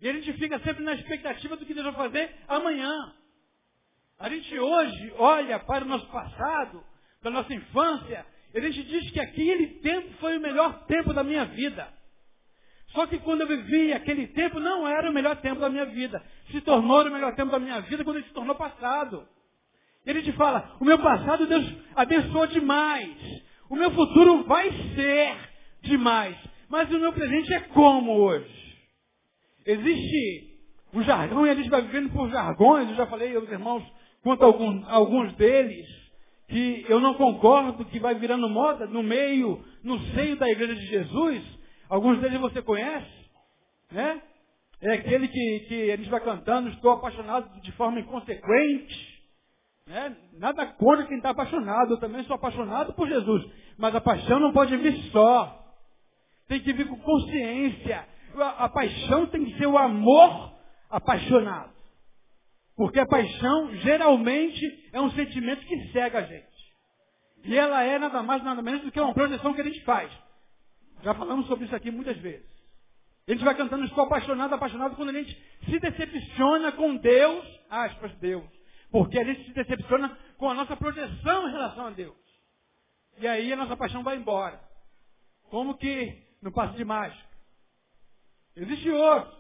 E 0.00 0.08
a 0.08 0.12
gente 0.14 0.32
fica 0.34 0.58
sempre 0.60 0.82
na 0.82 0.94
expectativa 0.94 1.56
do 1.56 1.66
que 1.66 1.74
Deus 1.74 1.86
vai 1.86 1.94
fazer 1.94 2.34
amanhã. 2.48 3.14
A 4.18 4.30
gente 4.30 4.58
hoje 4.58 5.14
olha 5.18 5.58
para 5.60 5.84
o 5.84 5.88
nosso 5.88 6.06
passado, 6.10 6.82
para 7.20 7.30
a 7.30 7.34
nossa 7.34 7.52
infância, 7.52 8.26
e 8.54 8.58
a 8.58 8.62
gente 8.62 8.82
diz 8.82 9.10
que 9.10 9.20
aquele 9.20 9.80
tempo 9.80 10.10
foi 10.20 10.38
o 10.38 10.40
melhor 10.40 10.86
tempo 10.86 11.12
da 11.12 11.22
minha 11.22 11.44
vida. 11.44 11.95
Só 12.96 13.06
que 13.06 13.18
quando 13.18 13.42
eu 13.42 13.46
vivi 13.46 13.92
aquele 13.92 14.26
tempo, 14.28 14.58
não 14.58 14.88
era 14.88 15.10
o 15.10 15.12
melhor 15.12 15.36
tempo 15.36 15.60
da 15.60 15.68
minha 15.68 15.84
vida. 15.84 16.20
Se 16.50 16.62
tornou 16.62 17.02
o 17.02 17.10
melhor 17.10 17.34
tempo 17.34 17.52
da 17.52 17.58
minha 17.58 17.78
vida 17.82 18.02
quando 18.02 18.16
ele 18.16 18.26
se 18.26 18.32
tornou 18.32 18.56
passado. 18.56 19.28
E 20.06 20.10
a 20.10 20.14
gente 20.14 20.32
fala, 20.32 20.76
o 20.80 20.84
meu 20.84 20.98
passado 20.98 21.46
Deus 21.46 21.70
abençoou 21.94 22.46
demais. 22.46 23.14
O 23.68 23.76
meu 23.76 23.90
futuro 23.90 24.44
vai 24.44 24.70
ser 24.94 25.36
demais. 25.82 26.36
Mas 26.70 26.90
o 26.90 26.98
meu 26.98 27.12
presente 27.12 27.52
é 27.52 27.60
como 27.60 28.12
hoje? 28.12 28.78
Existe 29.66 30.56
um 30.94 31.02
jargão 31.02 31.46
e 31.46 31.50
a 31.50 31.54
gente 31.54 31.68
vai 31.68 31.82
vivendo 31.82 32.10
por 32.14 32.30
jargões. 32.30 32.88
Eu 32.88 32.96
já 32.96 33.06
falei 33.06 33.36
aos 33.36 33.48
irmãos 33.50 33.84
quanto 34.22 34.42
a 34.42 34.46
alguns, 34.46 34.88
alguns 34.88 35.34
deles 35.34 35.86
que 36.48 36.86
eu 36.88 36.98
não 36.98 37.12
concordo 37.12 37.84
que 37.84 37.98
vai 37.98 38.14
virando 38.14 38.48
moda 38.48 38.86
no 38.86 39.02
meio, 39.02 39.62
no 39.84 40.00
seio 40.14 40.36
da 40.36 40.48
igreja 40.48 40.74
de 40.74 40.86
Jesus. 40.86 41.56
Alguns 41.88 42.20
deles 42.20 42.40
você 42.40 42.62
conhece, 42.62 43.30
né? 43.90 44.22
É 44.80 44.92
aquele 44.92 45.28
que, 45.28 45.60
que 45.68 45.90
a 45.90 45.96
gente 45.96 46.10
vai 46.10 46.20
cantando, 46.20 46.68
estou 46.68 46.92
apaixonado 46.92 47.60
de 47.60 47.72
forma 47.72 48.00
inconsequente. 48.00 49.16
Né? 49.86 50.16
Nada 50.34 50.66
contra 50.66 51.06
quem 51.06 51.16
está 51.16 51.30
apaixonado, 51.30 51.94
eu 51.94 52.00
também 52.00 52.22
sou 52.24 52.36
apaixonado 52.36 52.92
por 52.92 53.08
Jesus. 53.08 53.44
Mas 53.78 53.94
a 53.94 54.00
paixão 54.00 54.38
não 54.38 54.52
pode 54.52 54.76
vir 54.76 54.94
só. 55.10 55.64
Tem 56.46 56.60
que 56.60 56.72
vir 56.74 56.86
com 56.88 56.98
consciência 56.98 58.06
a, 58.42 58.64
a 58.64 58.68
paixão 58.68 59.26
tem 59.26 59.44
que 59.44 59.56
ser 59.58 59.66
o 59.66 59.78
amor 59.78 60.52
apaixonado. 60.90 61.74
Porque 62.76 63.00
a 63.00 63.06
paixão 63.06 63.74
geralmente 63.76 64.90
é 64.92 65.00
um 65.00 65.10
sentimento 65.12 65.64
que 65.64 65.92
cega 65.92 66.18
a 66.18 66.22
gente. 66.22 66.56
E 67.44 67.56
ela 67.56 67.82
é 67.82 67.98
nada 67.98 68.22
mais, 68.22 68.42
nada 68.42 68.60
menos 68.60 68.82
do 68.82 68.92
que 68.92 69.00
uma 69.00 69.14
projeção 69.14 69.54
que 69.54 69.60
a 69.60 69.64
gente 69.64 69.82
faz. 69.84 70.10
Já 71.02 71.14
falamos 71.14 71.46
sobre 71.46 71.66
isso 71.66 71.76
aqui 71.76 71.90
muitas 71.90 72.16
vezes. 72.18 72.46
A 73.28 73.32
gente 73.32 73.44
vai 73.44 73.56
cantando, 73.56 73.84
estou 73.84 74.04
apaixonado, 74.04 74.54
apaixonado, 74.54 74.94
quando 74.94 75.08
a 75.08 75.12
gente 75.12 75.36
se 75.64 75.78
decepciona 75.80 76.72
com 76.72 76.96
Deus, 76.96 77.44
aspas, 77.68 78.12
Deus. 78.18 78.44
Porque 78.90 79.18
a 79.18 79.24
gente 79.24 79.44
se 79.46 79.52
decepciona 79.52 80.16
com 80.38 80.48
a 80.48 80.54
nossa 80.54 80.76
projeção 80.76 81.48
em 81.48 81.52
relação 81.52 81.86
a 81.86 81.90
Deus. 81.90 82.16
E 83.18 83.26
aí 83.26 83.52
a 83.52 83.56
nossa 83.56 83.76
paixão 83.76 84.02
vai 84.02 84.16
embora. 84.16 84.60
Como 85.50 85.76
que 85.76 86.24
no 86.40 86.52
passo 86.52 86.76
de 86.76 86.84
mágica. 86.84 87.26
Existe 88.54 88.90
outro. 88.90 89.36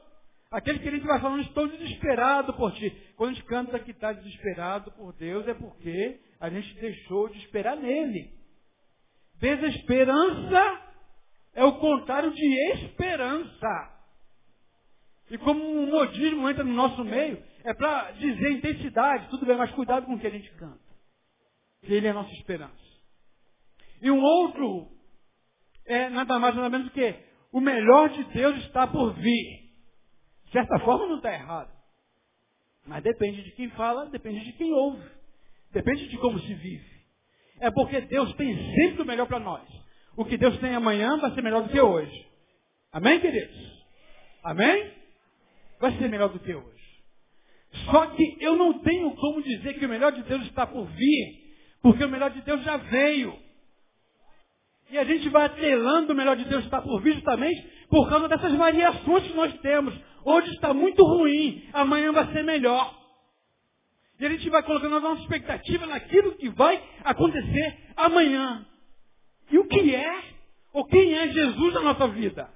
Aquele 0.50 0.78
que 0.78 0.88
a 0.88 0.92
gente 0.92 1.06
vai 1.06 1.20
falando, 1.20 1.42
estou 1.42 1.68
desesperado 1.68 2.54
por 2.54 2.72
ti. 2.72 2.90
Quando 3.16 3.30
a 3.30 3.32
gente 3.34 3.46
canta 3.46 3.78
que 3.78 3.90
está 3.90 4.12
desesperado 4.12 4.90
por 4.92 5.12
Deus, 5.14 5.46
é 5.46 5.54
porque 5.54 6.20
a 6.40 6.48
gente 6.48 6.74
deixou 6.80 7.28
de 7.28 7.38
esperar 7.38 7.76
nele. 7.76 8.32
Desesperança 9.38 10.85
é 11.56 11.64
o 11.64 11.78
contrário 11.78 12.30
de 12.32 12.72
esperança. 12.84 13.96
E 15.30 15.38
como 15.38 15.64
um 15.64 15.90
modismo 15.90 16.48
entra 16.48 16.62
no 16.62 16.72
nosso 16.72 17.02
meio, 17.02 17.42
é 17.64 17.74
para 17.74 18.12
dizer 18.12 18.52
intensidade, 18.52 19.28
tudo 19.30 19.46
bem, 19.46 19.56
mas 19.56 19.72
cuidado 19.72 20.06
com 20.06 20.14
o 20.14 20.20
que 20.20 20.26
a 20.26 20.30
gente 20.30 20.48
canta. 20.52 20.78
Que 21.82 21.94
ele 21.94 22.06
é 22.06 22.10
a 22.10 22.14
nossa 22.14 22.30
esperança. 22.34 22.76
E 24.02 24.10
um 24.10 24.22
outro 24.22 24.88
é 25.86 26.10
nada 26.10 26.38
mais 26.38 26.54
nada 26.54 26.68
menos 26.68 26.88
do 26.88 26.92
que 26.92 27.14
o 27.50 27.60
melhor 27.60 28.10
de 28.10 28.22
Deus 28.24 28.56
está 28.58 28.86
por 28.86 29.14
vir. 29.14 29.66
De 30.44 30.52
certa 30.52 30.78
forma 30.80 31.06
não 31.06 31.16
está 31.16 31.32
errado. 31.32 31.74
Mas 32.86 33.02
depende 33.02 33.42
de 33.42 33.52
quem 33.52 33.70
fala, 33.70 34.06
depende 34.10 34.44
de 34.44 34.52
quem 34.52 34.72
ouve. 34.72 35.08
Depende 35.72 36.06
de 36.06 36.18
como 36.18 36.38
se 36.38 36.54
vive. 36.54 36.96
É 37.60 37.70
porque 37.70 38.02
Deus 38.02 38.32
tem 38.34 38.54
sempre 38.74 39.02
o 39.02 39.06
melhor 39.06 39.26
para 39.26 39.40
nós. 39.40 39.85
O 40.16 40.24
que 40.24 40.36
Deus 40.36 40.58
tem 40.58 40.74
amanhã 40.74 41.18
vai 41.18 41.32
ser 41.32 41.42
melhor 41.42 41.62
do 41.62 41.68
que 41.68 41.80
hoje. 41.80 42.26
Amém, 42.92 43.20
queridos? 43.20 43.84
Amém? 44.42 44.92
Vai 45.78 45.96
ser 45.98 46.08
melhor 46.08 46.30
do 46.30 46.38
que 46.38 46.54
hoje. 46.54 46.76
Só 47.84 48.06
que 48.06 48.36
eu 48.40 48.56
não 48.56 48.78
tenho 48.78 49.10
como 49.16 49.42
dizer 49.42 49.74
que 49.78 49.84
o 49.84 49.88
melhor 49.88 50.12
de 50.12 50.22
Deus 50.22 50.42
está 50.46 50.66
por 50.66 50.86
vir, 50.86 51.56
porque 51.82 52.04
o 52.04 52.08
melhor 52.08 52.30
de 52.30 52.40
Deus 52.40 52.62
já 52.62 52.76
veio. 52.78 53.38
E 54.90 54.96
a 54.96 55.04
gente 55.04 55.28
vai 55.28 55.46
atrelando 55.46 56.12
o 56.12 56.16
melhor 56.16 56.36
de 56.36 56.44
Deus 56.44 56.64
está 56.64 56.80
por 56.80 57.02
vir 57.02 57.14
justamente 57.14 57.76
por 57.88 58.08
causa 58.08 58.28
dessas 58.28 58.54
variações 58.54 59.24
que 59.24 59.34
nós 59.34 59.52
temos. 59.60 59.94
Hoje 60.24 60.50
está 60.52 60.72
muito 60.72 61.04
ruim, 61.04 61.68
amanhã 61.72 62.12
vai 62.12 62.32
ser 62.32 62.42
melhor. 62.42 62.96
E 64.18 64.24
a 64.24 64.30
gente 64.30 64.48
vai 64.48 64.62
colocando 64.62 64.96
a 64.96 65.00
nossa 65.00 65.20
expectativa 65.22 65.86
naquilo 65.86 66.36
que 66.36 66.48
vai 66.48 66.82
acontecer 67.04 67.92
amanhã. 67.96 68.66
E 69.50 69.58
o 69.58 69.66
que 69.66 69.94
é? 69.94 70.24
Ou 70.72 70.84
quem 70.86 71.14
é 71.14 71.28
Jesus 71.28 71.74
na 71.74 71.80
nossa 71.80 72.08
vida? 72.08 72.50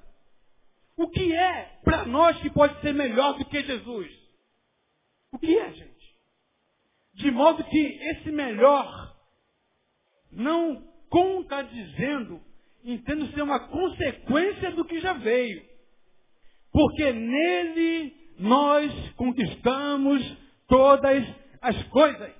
O 0.96 1.08
que 1.08 1.32
é 1.32 1.78
para 1.82 2.04
nós 2.04 2.38
que 2.40 2.50
pode 2.50 2.78
ser 2.80 2.92
melhor 2.92 3.38
do 3.38 3.44
que 3.44 3.62
Jesus? 3.62 4.10
O 5.32 5.38
que 5.38 5.56
é, 5.56 5.72
gente? 5.72 6.16
De 7.14 7.30
modo 7.30 7.64
que 7.64 7.78
esse 7.78 8.30
melhor 8.30 9.16
não 10.30 10.82
contradizendo, 11.08 12.40
entendo 12.84 13.32
ser 13.32 13.42
uma 13.42 13.60
consequência 13.68 14.72
do 14.72 14.84
que 14.84 15.00
já 15.00 15.12
veio. 15.14 15.64
Porque 16.72 17.12
nele 17.12 18.14
nós 18.38 18.92
conquistamos 19.12 20.36
todas 20.68 21.26
as 21.60 21.82
coisas. 21.84 22.39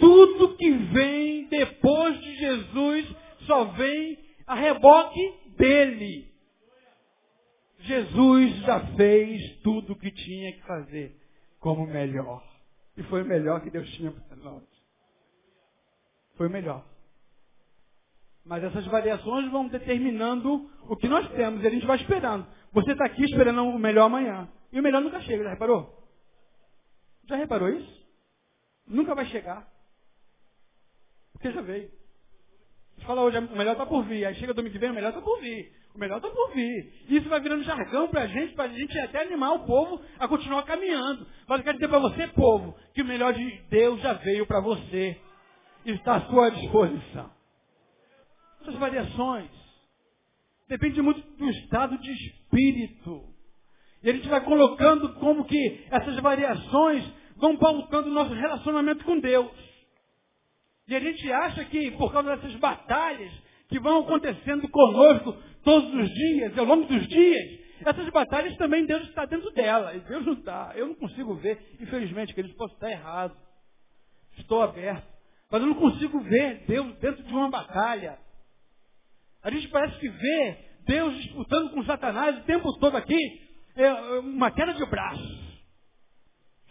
Tudo 0.00 0.56
que 0.56 0.70
vem 0.70 1.48
depois 1.48 2.20
de 2.20 2.36
Jesus 2.36 3.16
só 3.46 3.64
vem 3.64 4.18
a 4.46 4.54
reboque 4.54 5.34
dele. 5.56 6.28
Jesus 7.80 8.56
já 8.64 8.80
fez 8.96 9.60
tudo 9.62 9.92
o 9.92 9.96
que 9.96 10.10
tinha 10.10 10.52
que 10.52 10.62
fazer 10.62 11.16
como 11.60 11.86
melhor. 11.86 12.42
E 12.96 13.02
foi 13.04 13.22
o 13.22 13.26
melhor 13.26 13.62
que 13.62 13.70
Deus 13.70 13.88
tinha 13.90 14.10
para 14.10 14.36
nós. 14.36 14.62
Foi 16.36 16.48
o 16.48 16.50
melhor. 16.50 16.84
Mas 18.44 18.64
essas 18.64 18.86
variações 18.86 19.50
vão 19.50 19.68
determinando 19.68 20.70
o 20.88 20.96
que 20.96 21.08
nós 21.08 21.28
temos 21.32 21.62
e 21.62 21.66
a 21.66 21.70
gente 21.70 21.86
vai 21.86 21.96
esperando. 21.96 22.46
Você 22.72 22.92
está 22.92 23.04
aqui 23.04 23.22
esperando 23.24 23.62
o 23.62 23.78
melhor 23.78 24.06
amanhã. 24.06 24.48
E 24.72 24.80
o 24.80 24.82
melhor 24.82 25.02
nunca 25.02 25.20
chega, 25.20 25.44
já 25.44 25.50
reparou? 25.50 25.98
Já 27.28 27.36
reparou 27.36 27.68
isso? 27.68 28.08
Nunca 28.86 29.14
vai 29.14 29.26
chegar. 29.26 29.68
Porque 31.38 31.52
já 31.52 31.60
veio. 31.60 31.90
Gente 32.96 33.06
fala 33.06 33.22
hoje, 33.22 33.38
o 33.38 33.56
melhor 33.56 33.72
está 33.72 33.86
por 33.86 34.04
vir. 34.04 34.24
Aí 34.24 34.34
chega 34.34 34.52
domingo 34.52 34.72
que 34.72 34.78
vem, 34.78 34.90
o 34.90 34.94
melhor 34.94 35.10
está 35.10 35.22
por 35.22 35.40
vir. 35.40 35.72
O 35.94 35.98
melhor 35.98 36.16
está 36.16 36.28
por 36.28 36.52
vir. 36.52 36.92
Isso 37.08 37.28
vai 37.28 37.40
virando 37.40 37.62
jargão 37.64 38.08
para 38.08 38.22
a 38.22 38.26
gente, 38.26 38.54
para 38.54 38.64
a 38.64 38.68
gente 38.68 38.98
até 38.98 39.22
animar 39.22 39.54
o 39.54 39.66
povo 39.66 40.02
a 40.18 40.28
continuar 40.28 40.64
caminhando. 40.64 41.26
Mas 41.46 41.58
eu 41.58 41.64
quero 41.64 41.78
dizer 41.78 41.88
para 41.88 41.98
você, 42.00 42.26
povo, 42.28 42.76
que 42.94 43.02
o 43.02 43.06
melhor 43.06 43.32
de 43.32 43.50
Deus 43.70 44.00
já 44.00 44.12
veio 44.14 44.46
para 44.46 44.60
você. 44.60 45.16
Está 45.86 46.16
à 46.16 46.20
sua 46.22 46.50
disposição 46.50 47.38
essas 48.68 48.74
variações. 48.78 49.50
Depende 50.68 51.00
muito 51.00 51.20
do 51.36 51.48
estado 51.50 51.98
de 51.98 52.12
espírito. 52.12 53.24
E 54.02 54.10
a 54.10 54.12
gente 54.12 54.28
vai 54.28 54.44
colocando 54.44 55.14
como 55.14 55.44
que 55.44 55.86
essas 55.90 56.16
variações 56.20 57.04
vão 57.36 57.56
pautando 57.56 58.08
o 58.08 58.12
nosso 58.12 58.34
relacionamento 58.34 59.04
com 59.04 59.18
Deus. 59.18 59.50
E 60.88 60.96
a 60.96 61.00
gente 61.00 61.30
acha 61.32 61.64
que 61.66 61.90
por 61.92 62.12
causa 62.12 62.36
dessas 62.36 62.54
batalhas 62.56 63.32
que 63.68 63.78
vão 63.78 64.00
acontecendo 64.00 64.68
conosco 64.68 65.36
todos 65.62 65.92
os 65.94 66.10
dias, 66.10 66.56
ao 66.56 66.64
longo 66.64 66.86
dos 66.86 67.06
dias, 67.08 67.60
essas 67.84 68.08
batalhas 68.08 68.56
também 68.56 68.86
Deus 68.86 69.02
está 69.08 69.26
dentro 69.26 69.50
dela. 69.52 69.94
E 69.94 70.00
Deus 70.00 70.24
não 70.24 70.32
está. 70.32 70.72
Eu 70.74 70.88
não 70.88 70.94
consigo 70.94 71.34
ver, 71.34 71.76
infelizmente, 71.80 72.34
que 72.34 72.40
eles 72.40 72.54
possam 72.54 72.74
estar 72.74 72.90
errado. 72.90 73.36
Estou 74.38 74.62
aberto. 74.62 75.06
Mas 75.50 75.60
eu 75.60 75.68
não 75.68 75.74
consigo 75.74 76.20
ver 76.20 76.64
Deus 76.66 76.96
dentro 76.98 77.22
de 77.22 77.32
uma 77.32 77.50
batalha. 77.50 78.18
A 79.42 79.50
gente 79.50 79.68
parece 79.68 79.98
que 79.98 80.08
vê 80.08 80.56
Deus 80.86 81.14
disputando 81.22 81.70
com 81.70 81.84
Satanás 81.84 82.38
o 82.38 82.44
tempo 82.44 82.72
todo 82.78 82.96
aqui, 82.96 83.16
é 83.76 83.92
uma 84.20 84.50
queda 84.50 84.72
de 84.74 84.84
braço. 84.86 85.38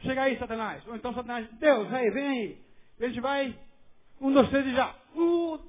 Chega 0.01 0.23
aí, 0.23 0.37
Satanás. 0.37 0.85
Ou 0.87 0.95
então 0.95 1.13
Satanás, 1.13 1.47
Deus, 1.59 1.93
aí, 1.93 2.09
vem 2.11 2.27
aí. 2.27 2.61
A 2.99 3.07
gente 3.07 3.21
vai, 3.21 3.55
um, 4.19 4.31
dois, 4.31 4.49
três 4.49 4.65
e 4.67 4.73
já. 4.73 4.95
Uh, 5.15 5.59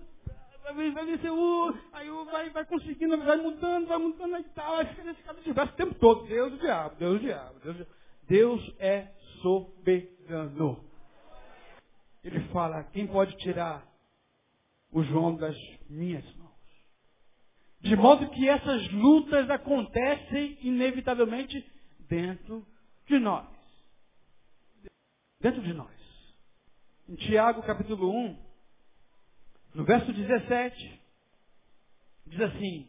vez 0.74 0.94
vai 0.94 1.04
vencer, 1.04 1.30
uh, 1.30 1.78
aí 1.92 2.08
vai, 2.30 2.50
vai 2.50 2.64
conseguindo, 2.64 3.18
vai 3.18 3.36
mudando, 3.36 3.86
vai 3.86 3.98
mudando 3.98 4.38
e 4.38 4.44
tal, 4.50 4.76
aí 4.76 4.86
fica 4.86 5.04
nesse 5.04 5.22
cara 5.22 5.68
o 5.68 5.72
tempo 5.72 5.94
todo. 5.96 6.26
Deus 6.26 6.52
o 6.54 6.58
diabo, 6.58 6.96
Deus 6.96 7.16
o 7.16 7.18
diabo, 7.18 7.60
Deus 7.60 7.74
o 7.74 7.78
diabo. 7.78 7.98
Deus 8.28 8.74
é 8.78 9.08
soberano. 9.42 10.84
Ele 12.22 12.40
fala, 12.48 12.84
quem 12.84 13.06
pode 13.06 13.36
tirar 13.38 13.86
o 14.92 15.02
João 15.02 15.34
das 15.34 15.56
minhas 15.88 16.24
mãos? 16.36 16.48
De 17.80 17.96
modo 17.96 18.28
que 18.30 18.48
essas 18.48 18.90
lutas 18.92 19.48
acontecem 19.48 20.58
inevitavelmente 20.62 21.64
dentro 22.00 22.66
de 23.06 23.18
nós. 23.18 23.46
Dentro 25.40 25.62
de 25.62 25.72
nós. 25.72 25.97
Em 27.08 27.14
Tiago 27.14 27.62
capítulo 27.62 28.10
1, 28.10 28.36
no 29.76 29.84
verso 29.84 30.12
17, 30.12 31.00
diz 32.26 32.40
assim, 32.42 32.86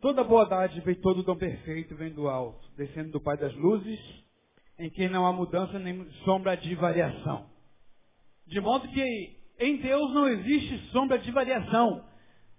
Toda 0.00 0.22
boa 0.22 0.46
dádiva 0.46 0.92
e 0.92 0.94
todo 0.94 1.24
dom 1.24 1.36
perfeito 1.36 1.96
vem 1.96 2.12
do 2.12 2.28
alto, 2.28 2.68
descendo 2.76 3.10
do 3.10 3.20
Pai 3.20 3.36
das 3.36 3.52
luzes, 3.56 3.98
em 4.78 4.88
quem 4.90 5.08
não 5.08 5.26
há 5.26 5.32
mudança 5.32 5.76
nem 5.80 6.08
sombra 6.24 6.56
de 6.56 6.72
variação. 6.76 7.50
De 8.46 8.60
modo 8.60 8.86
que 8.86 9.36
em 9.58 9.76
Deus 9.78 10.14
não 10.14 10.28
existe 10.28 10.78
sombra 10.92 11.18
de 11.18 11.30
variação. 11.32 12.04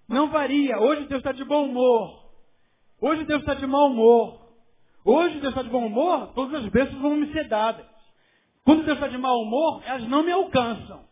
Não 0.05 0.29
varia. 0.31 0.77
Hoje 0.79 1.07
Deus 1.07 1.19
está 1.19 1.31
de 1.31 1.45
bom 1.45 1.65
humor. 1.65 2.29
Hoje 2.99 3.23
Deus 3.23 3.39
está 3.39 3.53
de 3.53 3.65
mau 3.65 3.87
humor. 3.87 4.43
Hoje 5.05 5.39
Deus 5.39 5.53
está 5.53 5.63
de 5.63 5.69
bom 5.69 5.85
humor, 5.85 6.33
todas 6.33 6.63
as 6.63 6.69
bênçãos 6.69 7.01
vão 7.01 7.15
me 7.15 7.31
ser 7.31 7.47
dadas. 7.47 7.92
Quando 8.65 8.83
Deus 8.83 8.97
está 8.97 9.07
de 9.07 9.17
mau 9.17 9.41
humor, 9.41 9.81
elas 9.85 10.07
não 10.07 10.23
me 10.23 10.31
alcançam. 10.31 11.03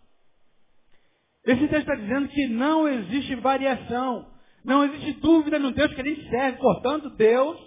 Esse 1.46 1.67
texto 1.67 1.89
está 1.89 1.96
dizendo 1.96 2.27
que 2.29 2.48
não 2.48 2.88
existe 2.88 3.36
variação. 3.36 4.27
Não 4.63 4.86
existe 4.86 5.13
dúvida 5.13 5.58
no 5.58 5.72
Deus 5.72 5.93
que 5.93 6.01
a 6.01 6.03
gente 6.03 6.29
serve. 6.29 6.60
Portanto, 6.60 7.10
Deus 7.12 7.58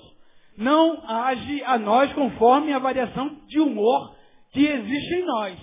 não 0.57 1.03
age 1.09 1.63
a 1.65 1.79
nós 1.79 2.13
conforme 2.13 2.73
a 2.73 2.79
variação 2.79 3.41
de 3.47 3.61
humor 3.61 4.15
que 4.53 4.65
existe 4.65 5.15
em 5.15 5.27
nós. 5.27 5.59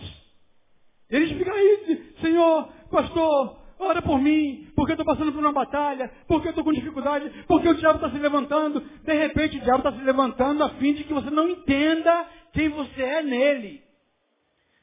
Eles 1.09 1.31
ficam 1.31 1.53
aí, 1.53 2.13
Senhor, 2.21 2.69
pastor, 2.89 3.57
ora 3.79 4.01
por 4.01 4.21
mim, 4.21 4.71
porque 4.75 4.91
eu 4.91 4.95
estou 4.95 5.05
passando 5.05 5.31
por 5.31 5.39
uma 5.39 5.51
batalha, 5.51 6.11
porque 6.27 6.47
eu 6.47 6.51
estou 6.51 6.63
com 6.63 6.71
dificuldade, 6.71 7.29
porque 7.47 7.67
o 7.67 7.73
diabo 7.75 7.95
está 7.95 8.11
se 8.11 8.17
levantando. 8.17 8.81
De 8.81 9.13
repente 9.13 9.57
o 9.57 9.61
diabo 9.61 9.79
está 9.79 9.93
se 9.93 10.03
levantando 10.03 10.63
a 10.63 10.69
fim 10.71 10.93
de 10.93 11.03
que 11.05 11.13
você 11.13 11.29
não 11.29 11.49
entenda 11.49 12.25
quem 12.53 12.69
você 12.69 13.01
é 13.01 13.23
nele. 13.23 13.90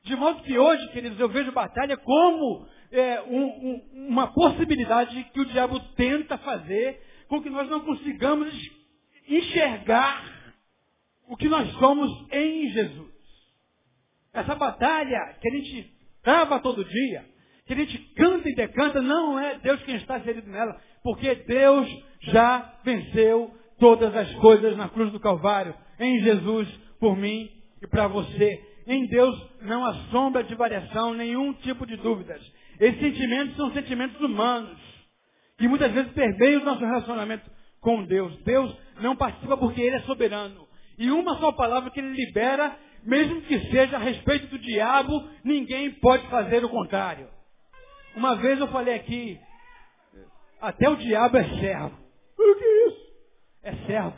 De 0.08 0.16
modo 0.16 0.42
que 0.42 0.58
hoje, 0.58 0.88
queridos, 0.88 1.20
eu 1.20 1.28
vejo 1.28 1.52
batalha 1.52 1.94
como 1.98 2.66
é, 2.90 3.20
um, 3.24 3.44
um, 3.44 4.08
uma 4.08 4.28
possibilidade 4.28 5.22
que 5.34 5.40
o 5.40 5.44
diabo 5.44 5.78
tenta 5.96 6.38
fazer 6.38 6.98
com 7.28 7.42
que 7.42 7.50
nós 7.50 7.68
não 7.68 7.80
consigamos 7.80 8.50
enxergar 9.28 10.54
o 11.28 11.36
que 11.36 11.46
nós 11.46 11.70
somos 11.74 12.10
em 12.32 12.70
Jesus. 12.70 13.12
Essa 14.32 14.54
batalha 14.54 15.36
que 15.42 15.46
a 15.46 15.52
gente 15.56 15.92
trava 16.22 16.58
todo 16.60 16.82
dia, 16.86 17.26
que 17.66 17.74
a 17.74 17.76
gente 17.76 17.98
canta 18.14 18.48
e 18.48 18.54
decanta, 18.54 19.02
não 19.02 19.38
é 19.38 19.58
Deus 19.58 19.82
quem 19.82 19.96
está 19.96 20.20
inserido 20.20 20.48
nela, 20.48 20.80
porque 21.02 21.34
Deus 21.34 21.86
já 22.22 22.78
venceu 22.82 23.54
todas 23.78 24.16
as 24.16 24.34
coisas 24.36 24.74
na 24.74 24.88
cruz 24.88 25.12
do 25.12 25.20
Calvário, 25.20 25.74
em 26.00 26.18
Jesus, 26.20 26.66
por 26.98 27.14
mim 27.14 27.50
e 27.82 27.86
para 27.86 28.08
você. 28.08 28.67
Em 28.88 29.06
Deus 29.06 29.50
não 29.62 29.84
há 29.84 29.94
sombra 30.10 30.42
de 30.42 30.54
variação, 30.54 31.14
nenhum 31.14 31.52
tipo 31.52 31.86
de 31.86 31.96
dúvidas. 31.96 32.40
Esses 32.80 33.00
sentimentos 33.00 33.54
são 33.56 33.70
sentimentos 33.72 34.20
humanos, 34.20 34.78
que 35.58 35.68
muitas 35.68 35.92
vezes 35.92 36.10
permeiam 36.12 36.62
o 36.62 36.64
nosso 36.64 36.80
relacionamento 36.80 37.48
com 37.80 38.04
Deus. 38.04 38.34
Deus 38.44 38.74
não 39.00 39.14
participa 39.14 39.56
porque 39.56 39.80
Ele 39.80 39.96
é 39.96 40.00
soberano. 40.00 40.66
E 40.98 41.10
uma 41.10 41.36
só 41.38 41.52
palavra 41.52 41.90
que 41.90 42.00
Ele 42.00 42.14
libera 42.14 42.76
mesmo 43.04 43.40
que 43.42 43.58
seja 43.70 43.96
a 43.96 44.00
respeito 44.00 44.48
do 44.48 44.58
diabo, 44.58 45.28
ninguém 45.44 45.90
pode 45.92 46.26
fazer 46.28 46.64
o 46.64 46.68
contrário. 46.68 47.28
Uma 48.16 48.36
vez 48.36 48.58
eu 48.58 48.68
falei 48.68 48.94
aqui, 48.94 49.38
até 50.60 50.88
o 50.88 50.96
diabo 50.96 51.36
é 51.36 51.44
servo. 51.60 51.98
O 52.38 52.54
que 52.56 52.64
é 52.64 52.88
isso? 52.88 53.06
É 53.62 53.72
servo, 53.86 54.16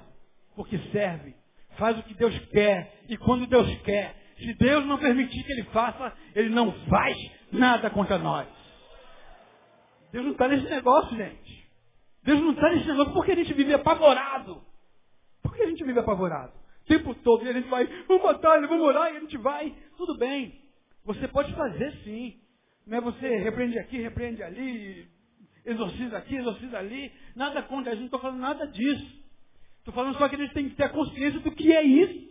porque 0.54 0.78
serve. 0.90 1.35
Faz 1.76 1.98
o 1.98 2.02
que 2.02 2.14
Deus 2.14 2.37
quer. 2.50 3.00
E 3.09 3.16
quando 3.16 3.46
Deus 3.46 3.68
quer, 3.83 4.14
se 4.40 4.55
Deus 4.55 4.87
não 4.87 4.98
permitir 4.98 5.44
que 5.44 5.53
ele 5.53 5.64
faça, 5.64 6.12
ele 6.35 6.48
não 6.48 6.72
faz 6.88 7.16
nada 7.53 7.90
contra 7.90 8.18
nós. 8.18 8.48
Deus 10.12 10.24
não 10.24 10.33
está 10.33 10.48
nesse 10.48 10.68
negócio, 10.68 11.16
gente. 11.16 11.68
Deus 12.22 12.40
não 12.40 12.53
está 12.53 12.68
nesse 12.70 12.87
negócio 12.88 13.12
porque 13.12 13.33
a 13.33 13.37
gente 13.37 13.55
vive 13.55 13.72
apavorado. 13.72 14.62
Por 15.42 15.55
que 15.55 15.62
a 15.62 15.68
gente 15.68 15.85
vive 15.85 16.00
apavorado? 16.00 16.61
tempo 16.90 17.14
todo. 17.14 17.44
E 17.44 17.48
a 17.48 17.53
gente 17.53 17.68
vai, 17.68 17.87
vamos 18.09 18.22
batalha, 18.22 18.66
vamos 18.66 18.85
orar, 18.85 19.12
e 19.12 19.16
a 19.16 19.20
gente 19.20 19.38
vai. 19.38 19.72
Tudo 19.96 20.18
bem. 20.18 20.61
Você 21.05 21.29
pode 21.29 21.55
fazer 21.55 21.92
sim. 22.03 22.40
Não 22.87 22.98
é 22.98 23.00
você 23.00 23.37
repreende 23.38 23.79
aqui, 23.79 23.98
repreende 23.98 24.42
ali, 24.42 25.09
exorciza 25.64 26.18
aqui, 26.18 26.35
exorciza 26.35 26.79
ali. 26.79 27.12
Nada 27.37 27.62
contra, 27.62 27.92
a 27.92 27.94
gente 27.94 28.03
não 28.03 28.07
está 28.07 28.18
falando 28.18 28.40
nada 28.40 28.66
disso. 28.66 29.20
Estou 29.79 29.94
falando 29.94 30.18
só 30.18 30.29
que 30.29 30.35
a 30.35 30.38
gente 30.38 30.53
tem 30.53 30.68
que 30.68 30.74
ter 30.74 30.85
a 30.85 30.88
consciência 30.88 31.40
do 31.40 31.53
que 31.53 31.72
é 31.72 31.83
isso. 31.83 32.29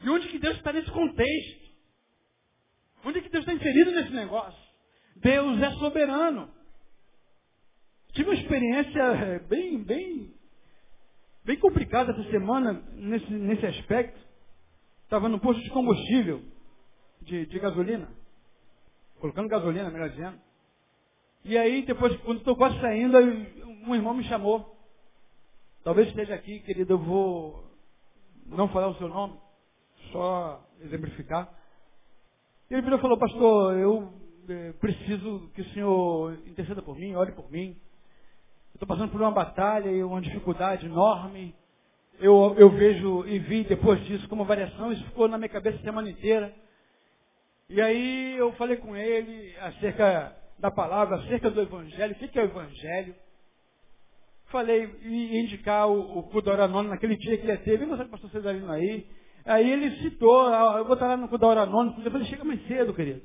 De 0.00 0.10
onde 0.10 0.28
que 0.28 0.38
Deus 0.38 0.56
está 0.56 0.72
nesse 0.72 0.90
contexto. 0.90 1.68
Onde 3.04 3.20
que 3.20 3.28
Deus 3.28 3.46
está 3.46 3.52
inserido 3.52 3.92
nesse 3.92 4.12
negócio. 4.12 4.62
Deus 5.16 5.60
é 5.60 5.70
soberano. 5.72 6.50
Tive 8.12 8.30
uma 8.30 8.40
experiência 8.40 9.00
eh, 9.00 9.38
bem, 9.40 9.82
bem 9.82 10.38
bem 11.48 11.58
complicado 11.58 12.10
essa 12.10 12.30
semana 12.30 12.84
nesse, 12.92 13.32
nesse 13.32 13.64
aspecto. 13.64 14.20
Estava 15.04 15.30
no 15.30 15.40
posto 15.40 15.62
de 15.62 15.70
combustível 15.70 16.42
de, 17.22 17.46
de 17.46 17.58
gasolina. 17.58 18.06
Colocando 19.18 19.48
gasolina, 19.48 19.90
melhor 19.90 20.10
dizendo. 20.10 20.38
E 21.44 21.56
aí, 21.56 21.86
depois, 21.86 22.14
quando 22.18 22.40
estou 22.40 22.54
quase 22.54 22.78
saindo, 22.82 23.16
um 23.18 23.94
irmão 23.94 24.12
me 24.12 24.24
chamou. 24.24 24.76
Talvez 25.82 26.08
esteja 26.08 26.34
aqui, 26.34 26.60
querido, 26.60 26.92
eu 26.92 26.98
vou 26.98 27.64
não 28.44 28.68
falar 28.68 28.88
o 28.88 28.96
seu 28.96 29.08
nome, 29.08 29.38
só 30.12 30.64
exemplificar. 30.80 31.48
E 32.70 32.74
ele 32.74 32.82
virou 32.82 32.98
e 32.98 33.02
falou, 33.02 33.18
pastor, 33.18 33.76
eu 33.78 34.12
eh, 34.48 34.72
preciso 34.80 35.50
que 35.54 35.62
o 35.62 35.68
senhor 35.70 36.38
interceda 36.46 36.82
por 36.82 36.98
mim, 36.98 37.14
ore 37.14 37.32
por 37.32 37.50
mim. 37.50 37.76
Estou 38.74 38.86
passando 38.86 39.10
por 39.10 39.20
uma 39.20 39.30
batalha 39.30 39.90
e 39.90 40.02
uma 40.02 40.20
dificuldade 40.20 40.86
enorme. 40.86 41.54
Eu, 42.20 42.54
eu 42.58 42.70
vejo 42.70 43.26
e 43.26 43.38
vi 43.38 43.64
depois 43.64 44.04
disso 44.04 44.28
como 44.28 44.44
variação, 44.44 44.92
isso 44.92 45.04
ficou 45.04 45.28
na 45.28 45.38
minha 45.38 45.48
cabeça 45.48 45.78
a 45.78 45.82
semana 45.82 46.10
inteira. 46.10 46.54
E 47.68 47.80
aí 47.80 48.36
eu 48.36 48.52
falei 48.52 48.76
com 48.76 48.96
ele 48.96 49.54
acerca 49.58 50.36
da 50.58 50.70
palavra, 50.70 51.16
acerca 51.16 51.50
do 51.50 51.60
Evangelho, 51.60 52.14
o 52.14 52.16
que 52.16 52.38
é 52.38 52.42
o 52.42 52.46
Evangelho. 52.46 53.14
Falei, 54.46 54.90
e 55.02 55.38
indicar 55.38 55.88
o, 55.88 56.18
o 56.18 56.22
Cudoranone 56.24 56.88
naquele 56.88 57.16
dia 57.16 57.36
que 57.36 57.46
ele 57.46 57.86
você 57.86 58.02
com 58.02 58.08
o 58.08 58.10
pastor 58.10 58.30
Cesarino 58.30 58.72
aí. 58.72 59.06
Aí 59.48 59.70
ele 59.70 60.02
citou, 60.02 60.46
ah, 60.46 60.76
eu 60.78 60.84
vou 60.84 60.94
estar 60.94 61.08
lá 61.08 61.16
no 61.16 61.28
Cudoranone, 61.28 62.04
eu 62.04 62.10
falei, 62.10 62.26
chega 62.26 62.44
mais 62.44 62.64
cedo, 62.66 62.94
querido. 62.94 63.22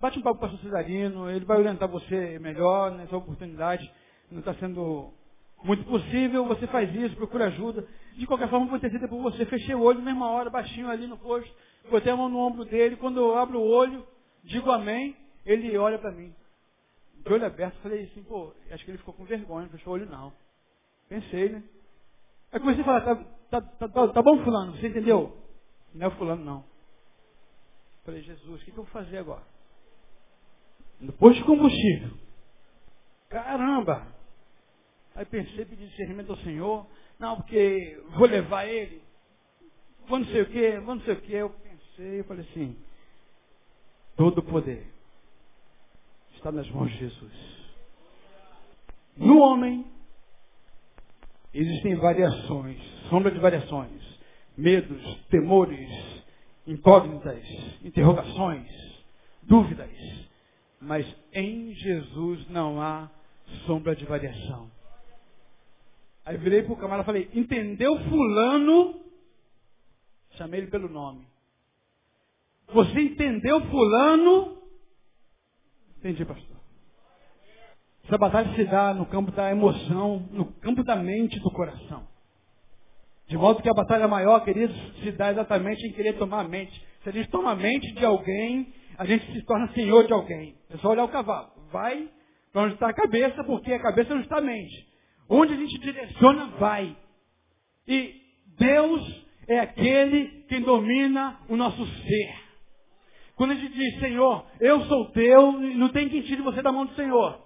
Bate 0.00 0.18
um 0.18 0.22
papo 0.22 0.38
com 0.38 0.46
o 0.46 0.48
pastor 0.48 0.64
Cesarino, 0.64 1.30
ele 1.30 1.44
vai 1.44 1.58
orientar 1.58 1.88
você 1.88 2.38
melhor 2.38 2.92
nessa 2.92 3.16
oportunidade 3.16 3.90
não 4.32 4.40
está 4.40 4.54
sendo 4.54 5.12
muito 5.62 5.84
possível, 5.84 6.46
você 6.46 6.66
faz 6.66 6.92
isso, 6.94 7.14
procura 7.16 7.46
ajuda. 7.46 7.86
De 8.14 8.26
qualquer 8.26 8.48
forma, 8.48 8.66
vou 8.66 8.76
interceder 8.76 9.08
por 9.08 9.22
você. 9.22 9.44
Fechei 9.46 9.74
o 9.74 9.82
olho, 9.82 10.02
mesma 10.02 10.28
hora, 10.30 10.50
baixinho 10.50 10.88
ali 10.88 11.06
no 11.06 11.18
posto, 11.18 11.50
botei 11.90 12.12
a 12.12 12.16
mão 12.16 12.28
no 12.28 12.38
ombro 12.38 12.64
dele. 12.64 12.96
Quando 12.96 13.20
eu 13.20 13.36
abro 13.36 13.60
o 13.60 13.68
olho, 13.68 14.04
digo 14.42 14.70
amém, 14.70 15.16
ele 15.44 15.76
olha 15.76 15.98
para 15.98 16.10
mim. 16.10 16.34
De 17.24 17.32
olho 17.32 17.46
aberto, 17.46 17.78
falei 17.82 18.04
assim, 18.04 18.22
pô, 18.24 18.52
acho 18.70 18.84
que 18.84 18.90
ele 18.90 18.98
ficou 18.98 19.14
com 19.14 19.24
vergonha, 19.24 19.66
não 19.66 19.70
fechou 19.70 19.92
o 19.92 19.96
olho 19.96 20.06
não. 20.06 20.32
Pensei, 21.08 21.50
né? 21.50 21.62
Aí 22.52 22.58
comecei 22.58 22.82
a 22.82 22.84
falar, 22.84 23.00
tá, 23.02 23.14
tá, 23.50 23.60
tá, 23.60 23.88
tá, 23.88 24.08
tá 24.08 24.22
bom 24.22 24.42
fulano, 24.42 24.72
você 24.72 24.88
entendeu? 24.88 25.41
Não 25.94 26.06
é 26.06 26.08
o 26.08 26.16
fulano 26.16 26.44
não. 26.44 26.64
Falei, 28.04 28.22
Jesus, 28.22 28.60
o 28.60 28.64
que, 28.64 28.70
que 28.70 28.78
eu 28.78 28.84
vou 28.84 28.92
fazer 28.92 29.18
agora? 29.18 29.42
No 31.00 31.12
posto 31.12 31.38
de 31.38 31.44
combustível. 31.44 32.16
Caramba! 33.28 34.06
Aí 35.14 35.24
pensei, 35.26 35.64
pedi 35.64 35.88
discernimento 35.88 36.30
ao 36.30 36.38
Senhor. 36.38 36.86
Não, 37.18 37.36
porque 37.36 38.02
vou 38.16 38.26
levar 38.26 38.66
ele. 38.66 39.02
Vou 40.06 40.18
não 40.18 40.26
sei 40.26 40.42
o 40.42 40.50
quê, 40.50 40.80
vou 40.80 40.94
não 40.96 41.02
sei 41.02 41.14
o 41.14 41.20
quê. 41.20 41.34
Eu 41.34 41.50
pensei, 41.50 42.20
eu 42.20 42.24
falei 42.24 42.44
assim, 42.50 42.76
todo 44.16 44.42
poder 44.42 44.86
está 46.34 46.50
nas 46.50 46.68
mãos 46.70 46.90
de 46.90 46.98
Jesus. 46.98 47.62
No 49.16 49.38
homem 49.38 49.86
existem 51.54 51.94
variações, 51.96 52.80
sombra 53.08 53.30
de 53.30 53.38
variações, 53.38 54.01
medos, 54.62 55.02
temores, 55.28 55.90
incógnitas, 56.66 57.44
interrogações, 57.84 58.68
dúvidas. 59.42 59.90
Mas 60.80 61.04
em 61.32 61.74
Jesus 61.74 62.48
não 62.48 62.80
há 62.80 63.10
sombra 63.66 63.96
de 63.96 64.04
variação. 64.04 64.70
Aí 66.24 66.36
virei 66.36 66.62
pro 66.62 66.76
camarada 66.76 67.02
e 67.02 67.06
falei, 67.06 67.30
entendeu 67.34 67.98
fulano? 68.08 69.00
Chamei 70.36 70.60
ele 70.60 70.70
pelo 70.70 70.88
nome. 70.88 71.26
Você 72.72 73.00
entendeu 73.00 73.60
fulano? 73.62 74.62
Entendi, 75.98 76.24
pastor. 76.24 76.56
Essa 78.04 78.16
batalha 78.16 78.54
se 78.54 78.64
dá 78.64 78.94
no 78.94 79.06
campo 79.06 79.32
da 79.32 79.50
emoção, 79.50 80.28
no 80.30 80.46
campo 80.54 80.84
da 80.84 80.96
mente 80.96 81.36
e 81.36 81.40
do 81.40 81.50
coração. 81.50 82.11
De 83.32 83.38
modo 83.38 83.62
que 83.62 83.70
a 83.70 83.72
batalha 83.72 84.06
maior, 84.06 84.44
queridos, 84.44 84.76
se 85.02 85.10
dá 85.12 85.30
exatamente 85.30 85.86
em 85.86 85.92
querer 85.92 86.18
tomar 86.18 86.40
a 86.40 86.48
mente. 86.48 86.78
Se 87.02 87.08
a 87.08 87.12
gente 87.12 87.30
toma 87.30 87.52
a 87.52 87.56
mente 87.56 87.90
de 87.92 88.04
alguém, 88.04 88.70
a 88.98 89.06
gente 89.06 89.24
se 89.32 89.42
torna 89.46 89.72
senhor 89.72 90.06
de 90.06 90.12
alguém. 90.12 90.54
É 90.68 90.76
só 90.76 90.90
olhar 90.90 91.04
o 91.04 91.08
cavalo. 91.08 91.48
Vai 91.72 92.10
para 92.52 92.64
onde 92.64 92.74
está 92.74 92.90
a 92.90 92.92
cabeça, 92.92 93.42
porque 93.44 93.72
a 93.72 93.80
cabeça 93.80 94.14
não 94.14 94.20
está 94.20 94.36
a 94.36 94.42
mente. 94.42 94.86
Onde 95.30 95.54
a 95.54 95.56
gente 95.56 95.78
direciona, 95.78 96.48
vai. 96.58 96.94
E 97.88 98.20
Deus 98.58 99.24
é 99.48 99.60
aquele 99.60 100.44
quem 100.46 100.60
domina 100.60 101.40
o 101.48 101.56
nosso 101.56 101.86
ser. 101.86 102.34
Quando 103.34 103.52
a 103.52 103.54
gente 103.54 103.72
diz, 103.72 103.98
Senhor, 103.98 104.44
eu 104.60 104.82
sou 104.82 105.10
teu, 105.12 105.52
não 105.52 105.88
tem 105.88 106.10
quem 106.10 106.20
tire 106.20 106.42
você 106.42 106.60
da 106.60 106.70
mão 106.70 106.84
do 106.84 106.94
Senhor. 106.94 107.40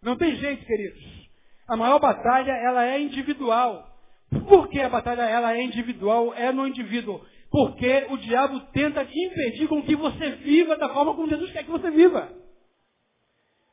Não 0.00 0.16
tem 0.16 0.34
jeito, 0.36 0.64
queridos. 0.64 1.28
A 1.68 1.76
maior 1.76 1.98
batalha, 2.00 2.52
ela 2.52 2.86
é 2.86 2.98
individual. 2.98 3.91
Por 4.40 4.68
que 4.68 4.80
a 4.80 4.88
batalha 4.88 5.22
ela 5.22 5.54
é 5.54 5.62
individual? 5.62 6.32
É 6.34 6.52
no 6.52 6.66
indivíduo. 6.66 7.20
Porque 7.50 8.06
o 8.08 8.16
diabo 8.16 8.60
tenta 8.72 9.02
impedir 9.02 9.68
com 9.68 9.82
que 9.82 9.94
você 9.94 10.30
viva 10.36 10.76
da 10.76 10.88
forma 10.88 11.14
como 11.14 11.28
Jesus 11.28 11.52
quer 11.52 11.64
que 11.64 11.70
você 11.70 11.90
viva. 11.90 12.32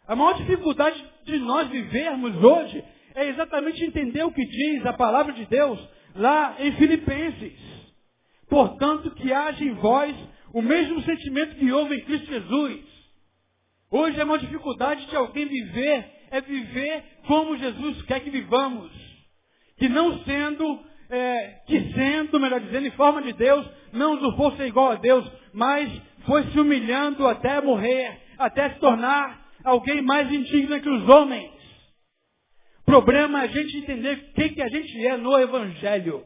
A 0.06 0.16
maior 0.16 0.34
dificuldade 0.34 1.02
de 1.24 1.38
nós 1.40 1.70
vivermos 1.70 2.36
hoje 2.44 2.84
é 3.16 3.30
exatamente 3.30 3.84
entender 3.86 4.24
o 4.24 4.32
que 4.32 4.46
diz 4.46 4.86
a 4.86 4.94
palavra 4.94 5.32
de 5.34 5.46
Deus 5.46 5.80
lá 6.16 6.58
em 6.60 6.72
Filipenses. 6.74 7.54
Portanto, 8.50 9.12
que 9.12 9.32
haja 9.32 9.64
em 9.64 9.74
vós 9.76 10.16
o 10.54 10.62
mesmo 10.62 11.02
sentimento 11.04 11.56
que 11.56 11.72
houve 11.72 11.96
em 11.96 12.04
Cristo 12.04 12.28
Jesus. 12.28 12.82
Hoje 13.92 14.20
a 14.20 14.26
maior 14.26 14.40
dificuldade 14.40 15.06
de 15.06 15.16
alguém 15.16 15.46
viver 15.46 16.12
é 16.32 16.42
viver 16.42 17.04
como 17.28 17.58
Jesus 17.58 18.02
quer 18.04 18.20
que 18.20 18.30
vivamos. 18.30 19.09
Que 19.80 19.90
não 19.90 20.20
sendo, 20.24 20.84
é, 21.10 21.62
que 21.66 21.94
sendo, 21.94 22.40
melhor 22.40 22.60
dizendo, 22.60 22.88
em 22.88 22.92
forma 22.92 23.22
de 23.22 23.34
Deus, 23.34 23.68
não 23.92 24.14
usurpou 24.14 24.52
ser 24.54 24.68
igual 24.68 24.92
a 24.92 24.96
Deus, 24.96 25.30
mas 25.54 25.90
foi 26.26 26.44
se 26.52 26.60
humilhando 26.60 27.28
até 27.28 27.62
morrer, 27.62 28.20
até 28.38 28.70
se 28.72 28.80
tornar 28.80 29.48
alguém 29.64 30.02
mais 30.02 30.32
indigno 30.32 30.80
que 30.80 30.90
os 30.90 31.08
homens. 31.10 31.52
O 32.82 32.86
problema 32.86 33.42
é 33.42 33.44
a 33.44 33.48
gente 33.48 33.78
entender 33.78 34.18
o 34.18 34.34
que, 34.34 34.50
que 34.50 34.62
a 34.62 34.68
gente 34.68 35.06
é 35.06 35.18
no 35.18 35.40
Evangelho. 35.40 36.26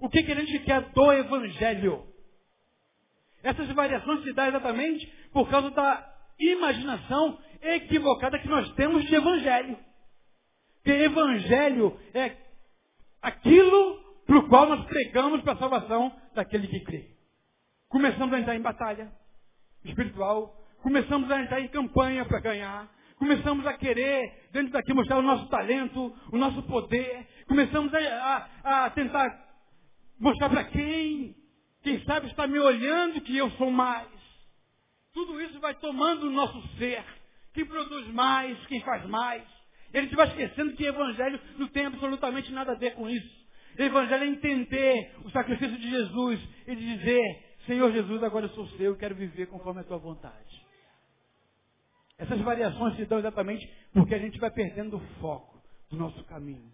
O 0.00 0.08
que, 0.08 0.22
que 0.22 0.32
a 0.32 0.34
gente 0.34 0.58
quer 0.60 0.82
do 0.90 1.12
Evangelho. 1.12 2.04
Essas 3.42 3.68
variações 3.68 4.24
se 4.24 4.32
dão 4.32 4.46
exatamente 4.46 5.06
por 5.32 5.48
causa 5.48 5.70
da 5.70 6.04
imaginação 6.38 7.38
equivocada 7.62 8.38
que 8.38 8.48
nós 8.48 8.70
temos 8.74 9.04
de 9.04 9.14
Evangelho. 9.14 9.78
Que 10.86 10.92
Evangelho 10.92 11.98
é 12.14 12.36
aquilo 13.20 13.98
para 14.24 14.38
o 14.38 14.48
qual 14.48 14.68
nós 14.68 14.86
pregamos 14.86 15.42
para 15.42 15.54
a 15.54 15.58
salvação 15.58 16.16
daquele 16.32 16.68
que 16.68 16.78
crê. 16.78 17.10
Começamos 17.88 18.32
a 18.32 18.38
entrar 18.38 18.54
em 18.54 18.60
batalha 18.60 19.10
espiritual, 19.84 20.54
começamos 20.84 21.28
a 21.28 21.42
entrar 21.42 21.60
em 21.60 21.66
campanha 21.66 22.24
para 22.24 22.38
ganhar, 22.38 22.88
começamos 23.16 23.66
a 23.66 23.72
querer, 23.72 24.48
dentro 24.52 24.70
daqui, 24.70 24.94
mostrar 24.94 25.18
o 25.18 25.22
nosso 25.22 25.48
talento, 25.48 26.14
o 26.30 26.38
nosso 26.38 26.62
poder, 26.62 27.26
começamos 27.48 27.92
a, 27.92 28.48
a, 28.62 28.84
a 28.84 28.90
tentar 28.90 29.44
mostrar 30.20 30.48
para 30.50 30.62
quem 30.66 31.34
quem 31.82 32.00
sabe 32.04 32.28
está 32.28 32.46
me 32.46 32.60
olhando 32.60 33.20
que 33.22 33.36
eu 33.36 33.50
sou 33.52 33.72
mais. 33.72 34.06
Tudo 35.12 35.40
isso 35.40 35.58
vai 35.58 35.74
tomando 35.74 36.28
o 36.28 36.30
nosso 36.30 36.62
ser. 36.78 37.04
Quem 37.52 37.66
produz 37.66 38.06
mais, 38.14 38.56
quem 38.66 38.80
faz 38.82 39.04
mais. 39.06 39.55
E 39.92 40.00
gente 40.02 40.14
vai 40.14 40.28
esquecendo 40.28 40.74
que 40.74 40.84
o 40.84 40.88
Evangelho 40.88 41.40
não 41.56 41.68
tem 41.68 41.86
absolutamente 41.86 42.52
nada 42.52 42.72
a 42.72 42.76
ver 42.76 42.94
com 42.94 43.08
isso. 43.08 43.46
Evangelho 43.78 44.24
é 44.24 44.28
entender 44.28 45.14
o 45.24 45.30
sacrifício 45.30 45.76
de 45.78 45.90
Jesus 45.90 46.40
e 46.66 46.74
dizer, 46.74 47.56
Senhor 47.66 47.92
Jesus, 47.92 48.22
agora 48.22 48.46
eu 48.46 48.50
sou 48.50 48.66
seu 48.70 48.94
e 48.94 48.98
quero 48.98 49.14
viver 49.14 49.46
conforme 49.46 49.80
a 49.80 49.84
tua 49.84 49.98
vontade. 49.98 50.64
Essas 52.18 52.40
variações 52.40 52.96
se 52.96 53.04
dão 53.04 53.18
exatamente 53.18 53.68
porque 53.92 54.14
a 54.14 54.18
gente 54.18 54.38
vai 54.38 54.50
perdendo 54.50 54.96
o 54.96 55.00
foco 55.20 55.62
do 55.90 55.96
nosso 55.96 56.24
caminho. 56.24 56.72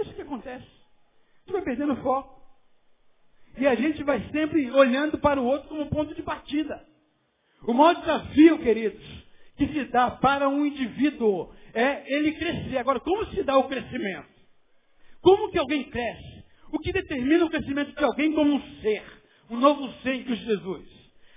Isso 0.00 0.14
que 0.14 0.22
acontece. 0.22 0.66
Gente 1.44 1.52
vai 1.52 1.62
perdendo 1.62 1.92
o 1.92 2.02
foco. 2.02 2.38
E 3.58 3.66
a 3.66 3.74
gente 3.74 4.02
vai 4.04 4.22
sempre 4.30 4.70
olhando 4.70 5.18
para 5.18 5.40
o 5.40 5.44
outro 5.44 5.68
como 5.68 5.90
ponto 5.90 6.14
de 6.14 6.22
partida. 6.22 6.86
O 7.66 7.74
maior 7.74 7.94
desafio, 7.96 8.58
queridos, 8.60 9.04
que 9.58 9.66
se 9.66 9.84
dá 9.86 10.10
para 10.12 10.48
um 10.48 10.64
indivíduo 10.64 11.52
é 11.74 12.04
ele 12.06 12.32
crescer. 12.32 12.78
Agora, 12.78 13.00
como 13.00 13.26
se 13.26 13.42
dá 13.42 13.58
o 13.58 13.64
crescimento? 13.68 14.28
Como 15.20 15.50
que 15.50 15.58
alguém 15.58 15.84
cresce? 15.84 16.44
O 16.72 16.78
que 16.78 16.92
determina 16.92 17.44
o 17.44 17.50
crescimento 17.50 17.92
de 17.94 18.04
alguém 18.04 18.32
como 18.32 18.54
um 18.54 18.62
ser? 18.80 19.02
Um 19.50 19.56
novo 19.58 19.92
ser 20.02 20.14
em 20.14 20.24
Cristo 20.24 20.46
Jesus. 20.46 20.88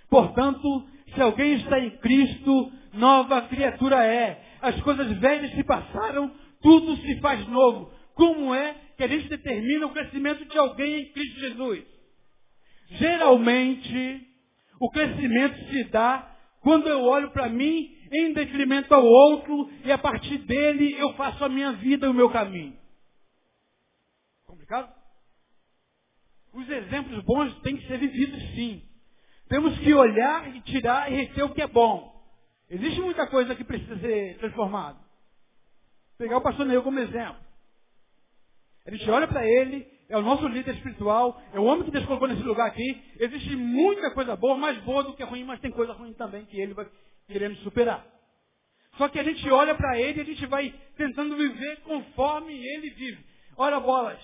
Portanto, 0.09 0.87
se 1.15 1.21
alguém 1.21 1.53
está 1.53 1.79
em 1.79 1.89
Cristo, 1.97 2.71
nova 2.93 3.41
criatura 3.43 4.05
é. 4.05 4.39
As 4.61 4.79
coisas 4.81 5.17
velhas 5.17 5.51
se 5.51 5.63
passaram, 5.63 6.31
tudo 6.61 6.95
se 6.97 7.19
faz 7.19 7.47
novo. 7.47 7.91
Como 8.13 8.53
é 8.53 8.75
que 8.95 9.03
a 9.03 9.07
gente 9.07 9.27
determina 9.29 9.87
o 9.87 9.93
crescimento 9.93 10.45
de 10.45 10.57
alguém 10.57 11.01
em 11.01 11.11
Cristo 11.11 11.39
Jesus? 11.39 11.83
Geralmente, 12.91 14.27
o 14.79 14.91
crescimento 14.91 15.57
se 15.71 15.85
dá 15.85 16.35
quando 16.61 16.87
eu 16.87 17.01
olho 17.03 17.31
para 17.31 17.49
mim 17.49 17.95
em 18.11 18.33
detrimento 18.33 18.93
ao 18.93 19.05
outro 19.05 19.69
e 19.85 19.91
a 19.91 19.97
partir 19.97 20.37
dele 20.39 20.93
eu 20.99 21.13
faço 21.13 21.43
a 21.43 21.49
minha 21.49 21.71
vida 21.73 22.05
e 22.05 22.09
o 22.09 22.13
meu 22.13 22.29
caminho. 22.29 22.77
Complicado? 24.45 24.93
Os 26.53 26.69
exemplos 26.69 27.23
bons 27.23 27.57
têm 27.61 27.77
que 27.77 27.87
ser 27.87 27.97
vividos 27.97 28.41
sim. 28.53 28.83
Temos 29.47 29.77
que 29.79 29.93
olhar 29.93 30.53
e 30.53 30.61
tirar 30.61 31.11
e 31.11 31.15
reter 31.15 31.43
o 31.43 31.53
que 31.53 31.61
é 31.61 31.67
bom. 31.67 32.11
Existe 32.69 33.01
muita 33.01 33.27
coisa 33.27 33.55
que 33.55 33.63
precisa 33.63 33.97
ser 33.99 34.37
transformada. 34.39 34.99
Pegar 36.17 36.37
o 36.37 36.41
pastor 36.41 36.65
Neil 36.65 36.83
como 36.83 36.99
exemplo. 36.99 37.41
A 38.85 38.91
gente 38.91 39.09
olha 39.09 39.27
para 39.27 39.45
ele 39.45 39.89
é 40.11 40.17
o 40.17 40.21
nosso 40.21 40.45
líder 40.45 40.75
espiritual, 40.75 41.41
é 41.53 41.59
o 41.59 41.63
homem 41.63 41.85
que 41.85 41.91
Deus 41.91 42.05
colocou 42.05 42.27
nesse 42.27 42.43
lugar 42.43 42.67
aqui. 42.67 43.01
Existe 43.17 43.55
muita 43.55 44.11
coisa 44.11 44.35
boa, 44.35 44.57
mais 44.57 44.77
boa 44.79 45.03
do 45.03 45.13
que 45.13 45.23
ruim, 45.23 45.45
mas 45.45 45.61
tem 45.61 45.71
coisa 45.71 45.93
ruim 45.93 46.11
também 46.13 46.45
que 46.45 46.59
ele 46.59 46.73
vai 46.73 46.85
querendo 47.27 47.55
superar. 47.57 48.05
Só 48.97 49.07
que 49.07 49.19
a 49.19 49.23
gente 49.23 49.49
olha 49.49 49.73
para 49.75 49.99
ele 49.99 50.19
e 50.19 50.21
a 50.21 50.25
gente 50.25 50.45
vai 50.45 50.73
tentando 50.95 51.35
viver 51.37 51.81
conforme 51.81 52.53
ele 52.53 52.89
vive. 52.91 53.25
Ora 53.57 53.79
bolas, 53.79 54.19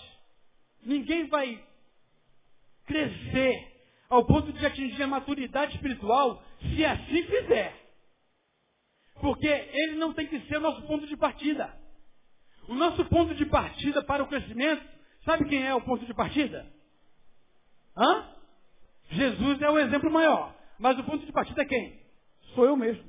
ninguém 0.83 1.27
vai 1.27 1.63
crescer 2.85 3.75
ao 4.09 4.25
ponto 4.25 4.51
de 4.53 4.65
atingir 4.65 5.03
a 5.03 5.07
maturidade 5.07 5.75
espiritual 5.75 6.43
se 6.61 6.85
assim 6.85 7.23
fizer. 7.23 7.73
Porque 9.21 9.47
ele 9.47 9.95
não 9.95 10.13
tem 10.13 10.27
que 10.27 10.39
ser 10.41 10.57
o 10.57 10.61
nosso 10.61 10.81
ponto 10.83 11.07
de 11.07 11.17
partida. 11.17 11.75
O 12.67 12.75
nosso 12.75 13.03
ponto 13.05 13.33
de 13.33 13.45
partida 13.45 14.03
para 14.03 14.23
o 14.23 14.27
crescimento 14.27 14.97
Sabe 15.27 15.43
quem 15.49 15.61
é 15.67 15.75
o 15.75 15.81
ponto 15.81 16.05
de 16.05 16.13
partida? 16.13 16.65
Hã? 17.97 18.29
Jesus 19.09 19.61
é 19.61 19.69
o 19.69 19.77
exemplo 19.77 20.09
maior. 20.09 20.55
Mas 20.79 20.97
o 20.97 21.03
ponto 21.03 21.25
de 21.25 21.33
partida 21.33 21.63
é 21.63 21.65
quem? 21.65 21.99
Sou 22.53 22.65
eu 22.65 22.75
mesmo. 22.75 23.03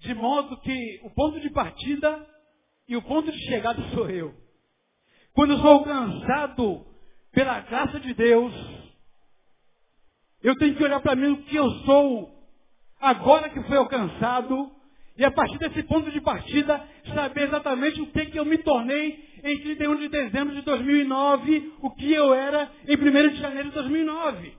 De 0.00 0.14
modo 0.14 0.60
que 0.60 1.00
o 1.04 1.10
ponto 1.10 1.40
de 1.40 1.50
partida 1.50 2.26
e 2.88 2.96
o 2.96 3.02
ponto 3.02 3.30
de 3.30 3.38
chegada 3.46 3.82
sou 3.94 4.08
eu. 4.08 4.34
Quando 5.32 5.52
eu 5.52 5.58
sou 5.58 5.70
alcançado 5.70 6.86
pela 7.32 7.60
graça 7.60 8.00
de 8.00 8.12
Deus, 8.14 8.52
eu 10.42 10.56
tenho 10.56 10.74
que 10.74 10.82
olhar 10.82 11.00
para 11.00 11.14
mim 11.14 11.32
o 11.32 11.42
que 11.44 11.56
eu 11.56 11.70
sou 11.84 12.40
agora 13.00 13.48
que 13.50 13.62
fui 13.62 13.76
alcançado 13.76 14.72
e 15.16 15.24
a 15.24 15.30
partir 15.30 15.58
desse 15.58 15.82
ponto 15.84 16.10
de 16.10 16.20
partida 16.20 16.86
saber 17.14 17.44
exatamente 17.44 18.00
o 18.00 18.06
que, 18.06 18.26
que 18.26 18.38
eu 18.38 18.44
me 18.44 18.58
tornei 18.58 19.28
em 19.44 19.60
31 19.60 19.96
de 19.96 20.08
dezembro 20.08 20.54
de 20.54 20.62
2009 20.62 21.74
o 21.82 21.90
que 21.90 22.12
eu 22.12 22.34
era 22.34 22.70
em 22.88 22.96
1 22.96 23.28
de 23.30 23.36
janeiro 23.36 23.68
de 23.68 23.74
2009. 23.74 24.54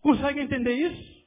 Consegue 0.00 0.40
entender 0.40 0.72
isso? 0.72 1.19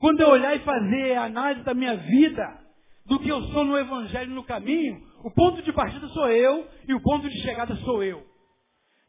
Quando 0.00 0.20
eu 0.20 0.28
olhar 0.28 0.54
e 0.56 0.60
fazer 0.60 1.16
a 1.16 1.24
análise 1.24 1.64
da 1.64 1.74
minha 1.74 1.96
vida, 1.96 2.58
do 3.06 3.18
que 3.18 3.28
eu 3.28 3.42
sou 3.44 3.64
no 3.64 3.76
Evangelho 3.76 4.30
no 4.34 4.44
caminho, 4.44 5.00
o 5.24 5.30
ponto 5.30 5.62
de 5.62 5.72
partida 5.72 6.06
sou 6.08 6.30
eu 6.30 6.68
e 6.86 6.94
o 6.94 7.02
ponto 7.02 7.28
de 7.28 7.40
chegada 7.40 7.74
sou 7.76 8.02
eu. 8.04 8.22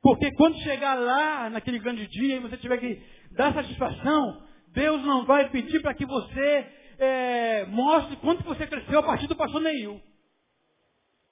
Porque 0.01 0.31
quando 0.31 0.57
chegar 0.59 0.95
lá, 0.95 1.49
naquele 1.49 1.77
grande 1.77 2.07
dia, 2.07 2.37
e 2.37 2.39
você 2.39 2.57
tiver 2.57 2.77
que 2.77 3.01
dar 3.35 3.53
satisfação, 3.53 4.41
Deus 4.73 5.03
não 5.05 5.25
vai 5.25 5.49
pedir 5.49 5.81
para 5.81 5.93
que 5.93 6.05
você 6.05 6.67
é, 6.97 7.65
mostre 7.65 8.15
quanto 8.17 8.43
você 8.43 8.65
cresceu 8.65 8.99
a 8.99 9.03
partir 9.03 9.27
do 9.27 9.35
pastor 9.35 9.61
Neil. 9.61 10.01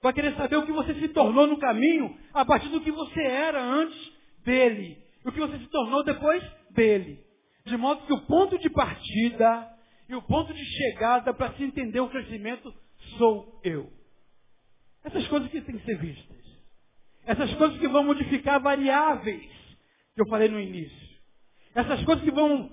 Vai 0.02 0.12
querer 0.12 0.34
saber 0.36 0.56
o 0.56 0.66
que 0.66 0.72
você 0.72 0.94
se 0.94 1.08
tornou 1.08 1.46
no 1.46 1.58
caminho 1.58 2.16
a 2.32 2.44
partir 2.44 2.68
do 2.68 2.80
que 2.80 2.90
você 2.90 3.20
era 3.20 3.60
antes 3.62 4.12
dele. 4.44 4.98
E 5.24 5.28
o 5.28 5.32
que 5.32 5.40
você 5.40 5.58
se 5.58 5.66
tornou 5.68 6.04
depois 6.04 6.44
dele. 6.70 7.27
De 7.68 7.76
modo 7.76 8.06
que 8.06 8.12
o 8.12 8.20
ponto 8.22 8.58
de 8.58 8.70
partida 8.70 9.68
e 10.08 10.14
o 10.14 10.22
ponto 10.22 10.52
de 10.54 10.64
chegada 10.64 11.34
para 11.34 11.52
se 11.54 11.62
entender 11.62 12.00
o 12.00 12.08
crescimento 12.08 12.72
sou 13.18 13.60
eu. 13.62 13.92
Essas 15.04 15.26
coisas 15.28 15.50
que 15.50 15.60
têm 15.60 15.78
que 15.78 15.84
ser 15.84 15.98
vistas. 15.98 16.38
Essas 17.26 17.52
coisas 17.54 17.78
que 17.78 17.86
vão 17.88 18.04
modificar 18.04 18.60
variáveis 18.60 19.50
que 20.14 20.22
eu 20.22 20.26
falei 20.28 20.48
no 20.48 20.58
início. 20.58 21.08
Essas 21.74 22.02
coisas 22.04 22.24
que 22.24 22.30
vão 22.30 22.72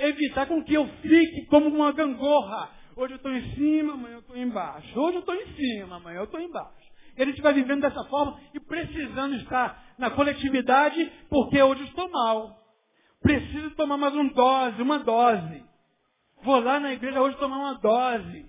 evitar 0.00 0.46
com 0.46 0.62
que 0.62 0.74
eu 0.74 0.86
fique 1.00 1.46
como 1.46 1.68
uma 1.68 1.92
gangorra. 1.92 2.70
Hoje 2.94 3.14
eu 3.14 3.16
estou 3.16 3.32
em 3.32 3.54
cima, 3.54 3.94
amanhã 3.94 4.16
eu 4.16 4.20
estou 4.20 4.36
embaixo. 4.36 5.00
Hoje 5.00 5.16
eu 5.16 5.20
estou 5.20 5.34
em 5.34 5.54
cima, 5.54 5.96
amanhã 5.96 6.18
eu 6.18 6.24
estou 6.24 6.40
embaixo. 6.40 6.86
E 7.16 7.22
a 7.22 7.24
gente 7.24 7.40
vai 7.40 7.54
vivendo 7.54 7.80
dessa 7.80 8.04
forma 8.04 8.38
e 8.52 8.60
precisando 8.60 9.36
estar 9.36 9.94
na 9.98 10.10
coletividade 10.10 11.10
porque 11.30 11.60
hoje 11.62 11.80
eu 11.80 11.86
estou 11.86 12.10
mal. 12.10 12.65
Preciso 13.26 13.70
tomar 13.74 13.96
mais 13.96 14.14
uma 14.14 14.32
dose, 14.32 14.82
uma 14.82 14.98
dose. 15.00 15.64
Vou 16.42 16.60
lá 16.60 16.78
na 16.78 16.92
igreja 16.92 17.20
hoje 17.20 17.36
tomar 17.38 17.58
uma 17.58 17.74
dose. 17.74 18.48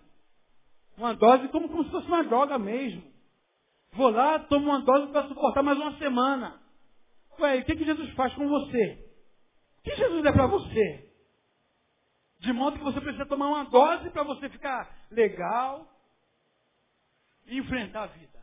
Uma 0.95 1.15
dose 1.15 1.47
como, 1.47 1.67
como 1.67 1.83
se 1.83 1.89
fosse 1.89 2.05
uma 2.05 2.23
droga 2.23 2.59
mesmo. 2.59 3.01
Vou 3.93 4.11
lá, 4.11 4.37
tomo 4.37 4.69
uma 4.69 4.81
dose 4.81 5.11
para 5.11 5.27
suportar 5.27 5.63
mais 5.63 5.79
uma 5.79 5.97
semana. 5.97 6.61
Ué, 7.39 7.57
o 7.57 7.65
que, 7.65 7.75
que 7.75 7.85
Jesus 7.85 8.11
faz 8.11 8.31
com 8.35 8.47
você? 8.47 9.03
O 9.79 9.81
que 9.81 9.95
Jesus 9.95 10.23
é 10.23 10.31
para 10.31 10.45
você? 10.45 11.11
De 12.39 12.53
modo 12.53 12.77
que 12.77 12.83
você 12.83 13.01
precisa 13.01 13.25
tomar 13.25 13.47
uma 13.47 13.63
dose 13.63 14.11
para 14.11 14.21
você 14.21 14.47
ficar 14.47 14.95
legal 15.09 15.91
e 17.47 17.57
enfrentar 17.57 18.03
a 18.03 18.07
vida. 18.07 18.37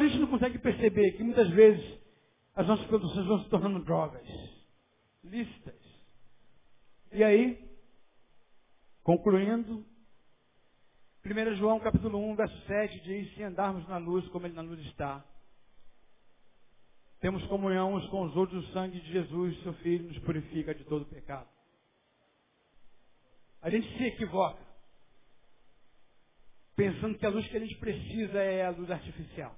Gente 0.00 0.18
não 0.18 0.26
consegue 0.26 0.58
perceber 0.58 1.12
que 1.12 1.22
muitas 1.22 1.48
vezes 1.50 2.00
as 2.56 2.66
nossas 2.66 2.86
produções 2.86 3.26
vão 3.26 3.44
se 3.44 3.48
tornando 3.48 3.84
drogas, 3.84 4.26
lícitas. 5.24 5.74
E 7.12 7.22
aí, 7.22 7.70
concluindo, 9.02 9.84
1 11.24 11.54
João 11.56 11.80
capítulo 11.80 12.18
1, 12.30 12.36
verso 12.36 12.66
7 12.66 13.00
diz, 13.00 13.34
se 13.34 13.42
andarmos 13.42 13.86
na 13.88 13.96
luz 13.96 14.26
como 14.28 14.46
ele 14.46 14.54
na 14.54 14.62
luz 14.62 14.80
está, 14.86 15.24
temos 17.20 17.42
comunhão 17.46 17.94
uns 17.94 18.06
com 18.08 18.22
os 18.22 18.36
outros, 18.36 18.68
o 18.68 18.72
sangue 18.72 19.00
de 19.00 19.10
Jesus, 19.10 19.62
seu 19.62 19.72
Filho, 19.74 20.08
nos 20.08 20.18
purifica 20.18 20.74
de 20.74 20.84
todo 20.84 21.06
pecado. 21.06 21.48
A 23.62 23.70
gente 23.70 23.96
se 23.96 24.04
equivoca, 24.04 24.62
pensando 26.76 27.16
que 27.16 27.24
a 27.24 27.30
luz 27.30 27.48
que 27.48 27.56
a 27.56 27.60
gente 27.60 27.76
precisa 27.76 28.38
é 28.38 28.66
a 28.66 28.70
luz 28.70 28.90
artificial. 28.90 29.56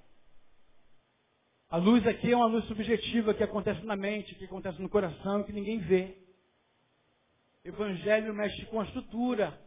A 1.68 1.78
luz 1.78 2.06
aqui 2.06 2.32
é 2.32 2.36
uma 2.36 2.46
luz 2.46 2.64
subjetiva 2.66 3.34
que 3.34 3.42
acontece 3.42 3.84
na 3.84 3.96
mente, 3.96 4.34
que 4.36 4.44
acontece 4.44 4.80
no 4.80 4.88
coração, 4.88 5.42
que 5.42 5.52
ninguém 5.52 5.78
vê. 5.78 6.16
Evangelho 7.64 8.32
mexe 8.32 8.64
com 8.66 8.80
a 8.80 8.84
estrutura, 8.84 9.58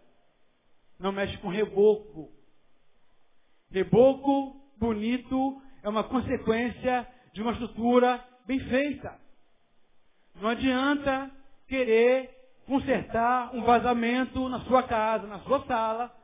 não 0.97 1.11
mexe 1.11 1.37
com 1.39 1.49
reboco. 1.49 2.31
Reboco 3.69 4.55
bonito 4.77 5.61
é 5.83 5.89
uma 5.89 6.05
consequência 6.05 7.05
de 7.33 7.41
uma 7.41 7.51
estrutura 7.51 8.23
bem 8.47 8.59
feita. 8.61 9.19
Não 10.35 10.49
adianta 10.49 11.29
querer 11.67 12.29
consertar 12.65 13.53
um 13.53 13.63
vazamento 13.63 14.47
na 14.47 14.61
sua 14.61 14.83
casa, 14.83 15.27
na 15.27 15.39
sua 15.39 15.65
sala, 15.65 16.15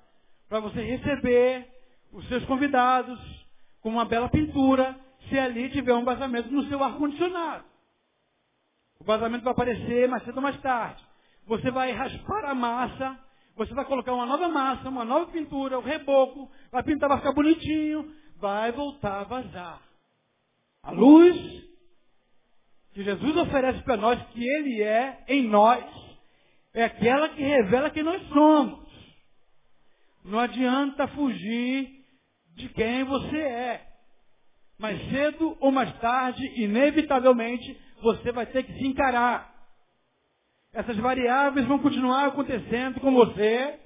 para 0.47 0.61
você 0.61 0.81
receber 0.81 1.67
os 2.13 2.25
seus 2.29 2.45
convidados 2.45 3.19
com 3.81 3.89
uma 3.89 4.05
bela 4.05 4.29
pintura, 4.29 4.97
se 5.29 5.37
ali 5.37 5.69
tiver 5.69 5.93
um 5.93 6.03
vazamento 6.03 6.51
no 6.51 6.63
seu 6.67 6.83
ar-condicionado. 6.83 7.65
O 8.99 9.03
vazamento 9.03 9.43
vai 9.43 9.53
aparecer 9.53 10.07
mais 10.07 10.23
cedo 10.23 10.37
ou 10.37 10.43
mais 10.43 10.59
tarde. 10.61 11.03
Você 11.47 11.69
vai 11.69 11.91
raspar 11.91 12.45
a 12.45 12.55
massa, 12.55 13.19
você 13.55 13.73
vai 13.73 13.85
colocar 13.85 14.13
uma 14.13 14.25
nova 14.25 14.47
massa, 14.49 14.89
uma 14.89 15.05
nova 15.05 15.31
pintura, 15.31 15.77
o 15.77 15.81
reboco, 15.81 16.49
vai 16.71 16.83
pintar, 16.83 17.07
vai 17.07 17.19
ficar 17.19 17.33
bonitinho, 17.33 18.13
vai 18.37 18.71
voltar 18.71 19.21
a 19.21 19.23
vazar. 19.23 19.81
A 20.81 20.91
luz 20.91 21.65
que 22.93 23.03
Jesus 23.03 23.35
oferece 23.37 23.81
para 23.83 23.97
nós, 23.97 24.21
que 24.27 24.41
Ele 24.41 24.81
é 24.81 25.23
em 25.27 25.47
nós, 25.47 25.85
é 26.73 26.83
aquela 26.83 27.29
que 27.29 27.41
revela 27.41 27.89
quem 27.89 28.03
nós 28.03 28.21
somos. 28.29 28.85
Não 30.23 30.39
adianta 30.39 31.07
fugir 31.09 32.03
de 32.55 32.69
quem 32.69 33.03
você 33.03 33.37
é. 33.37 33.94
Mais 34.77 34.99
cedo 35.09 35.55
ou 35.59 35.71
mais 35.71 35.93
tarde, 35.99 36.45
inevitavelmente, 36.61 37.79
você 38.01 38.31
vai 38.31 38.45
ter 38.45 38.63
que 38.63 38.73
se 38.73 38.85
encarar. 38.85 39.53
Essas 40.73 40.97
variáveis 40.97 41.65
vão 41.65 41.79
continuar 41.79 42.27
acontecendo 42.27 42.99
com 42.99 43.13
você, 43.13 43.79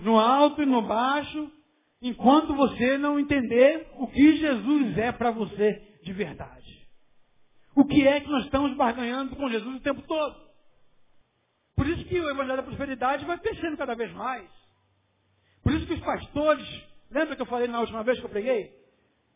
no 0.00 0.18
alto 0.18 0.62
e 0.62 0.66
no 0.66 0.82
baixo, 0.82 1.50
enquanto 2.02 2.54
você 2.54 2.98
não 2.98 3.20
entender 3.20 3.88
o 3.96 4.08
que 4.08 4.36
Jesus 4.36 4.98
é 4.98 5.12
para 5.12 5.30
você 5.30 6.00
de 6.02 6.12
verdade. 6.12 6.88
O 7.76 7.84
que 7.84 8.06
é 8.06 8.20
que 8.20 8.28
nós 8.28 8.44
estamos 8.44 8.76
barganhando 8.76 9.36
com 9.36 9.48
Jesus 9.48 9.76
o 9.76 9.80
tempo 9.80 10.02
todo? 10.02 10.50
Por 11.76 11.86
isso 11.86 12.04
que 12.04 12.18
o 12.18 12.28
Evangelho 12.28 12.56
da 12.56 12.62
Prosperidade 12.62 13.24
vai 13.24 13.38
crescendo 13.38 13.76
cada 13.76 13.94
vez 13.94 14.12
mais. 14.12 14.50
Por 15.62 15.72
isso 15.72 15.86
que 15.86 15.94
os 15.94 16.00
pastores, 16.00 16.66
lembra 17.10 17.36
que 17.36 17.42
eu 17.42 17.46
falei 17.46 17.68
na 17.68 17.80
última 17.80 18.02
vez 18.02 18.18
que 18.18 18.24
eu 18.24 18.30
preguei? 18.30 18.79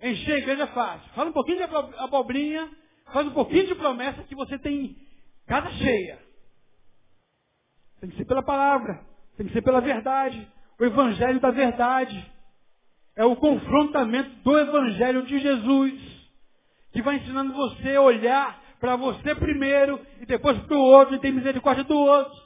Encher 0.02 0.35
a 0.35 0.38
igreja 0.38 0.62
é 0.64 0.66
fácil. 0.68 1.11
Fala 1.14 1.30
um 1.30 1.33
pouquinho 1.33 1.59
de 1.59 1.62
abobrinha, 1.98 2.70
faz 3.12 3.26
um 3.26 3.33
pouquinho 3.33 3.66
de 3.66 3.74
promessa 3.74 4.22
que 4.24 4.35
você 4.35 4.59
tem 4.59 4.96
casa 5.46 5.70
cheia. 5.72 6.18
Tem 8.00 8.11
que 8.11 8.16
ser 8.16 8.24
pela 8.26 8.42
palavra, 8.42 9.00
tem 9.37 9.46
que 9.46 9.52
ser 9.52 9.62
pela 9.62 9.80
verdade. 9.80 10.46
O 10.78 10.85
Evangelho 10.85 11.40
da 11.40 11.50
verdade 11.50 12.33
é 13.16 13.24
o 13.24 13.37
confrontamento 13.37 14.30
do 14.42 14.59
Evangelho 14.59 15.24
de 15.24 15.38
Jesus, 15.38 15.94
que 16.92 17.00
vai 17.00 17.16
ensinando 17.16 17.54
você 17.54 17.96
a 17.96 18.02
olhar 18.02 18.62
para 18.80 18.96
você 18.96 19.35
primeiro 19.35 19.98
e 20.20 20.26
depois 20.26 20.59
para 20.59 20.76
o 20.76 20.80
outro 20.80 21.14
e 21.14 21.20
ter 21.20 21.33
misericórdia 21.33 21.85
do 21.85 21.96
outro. 21.96 22.44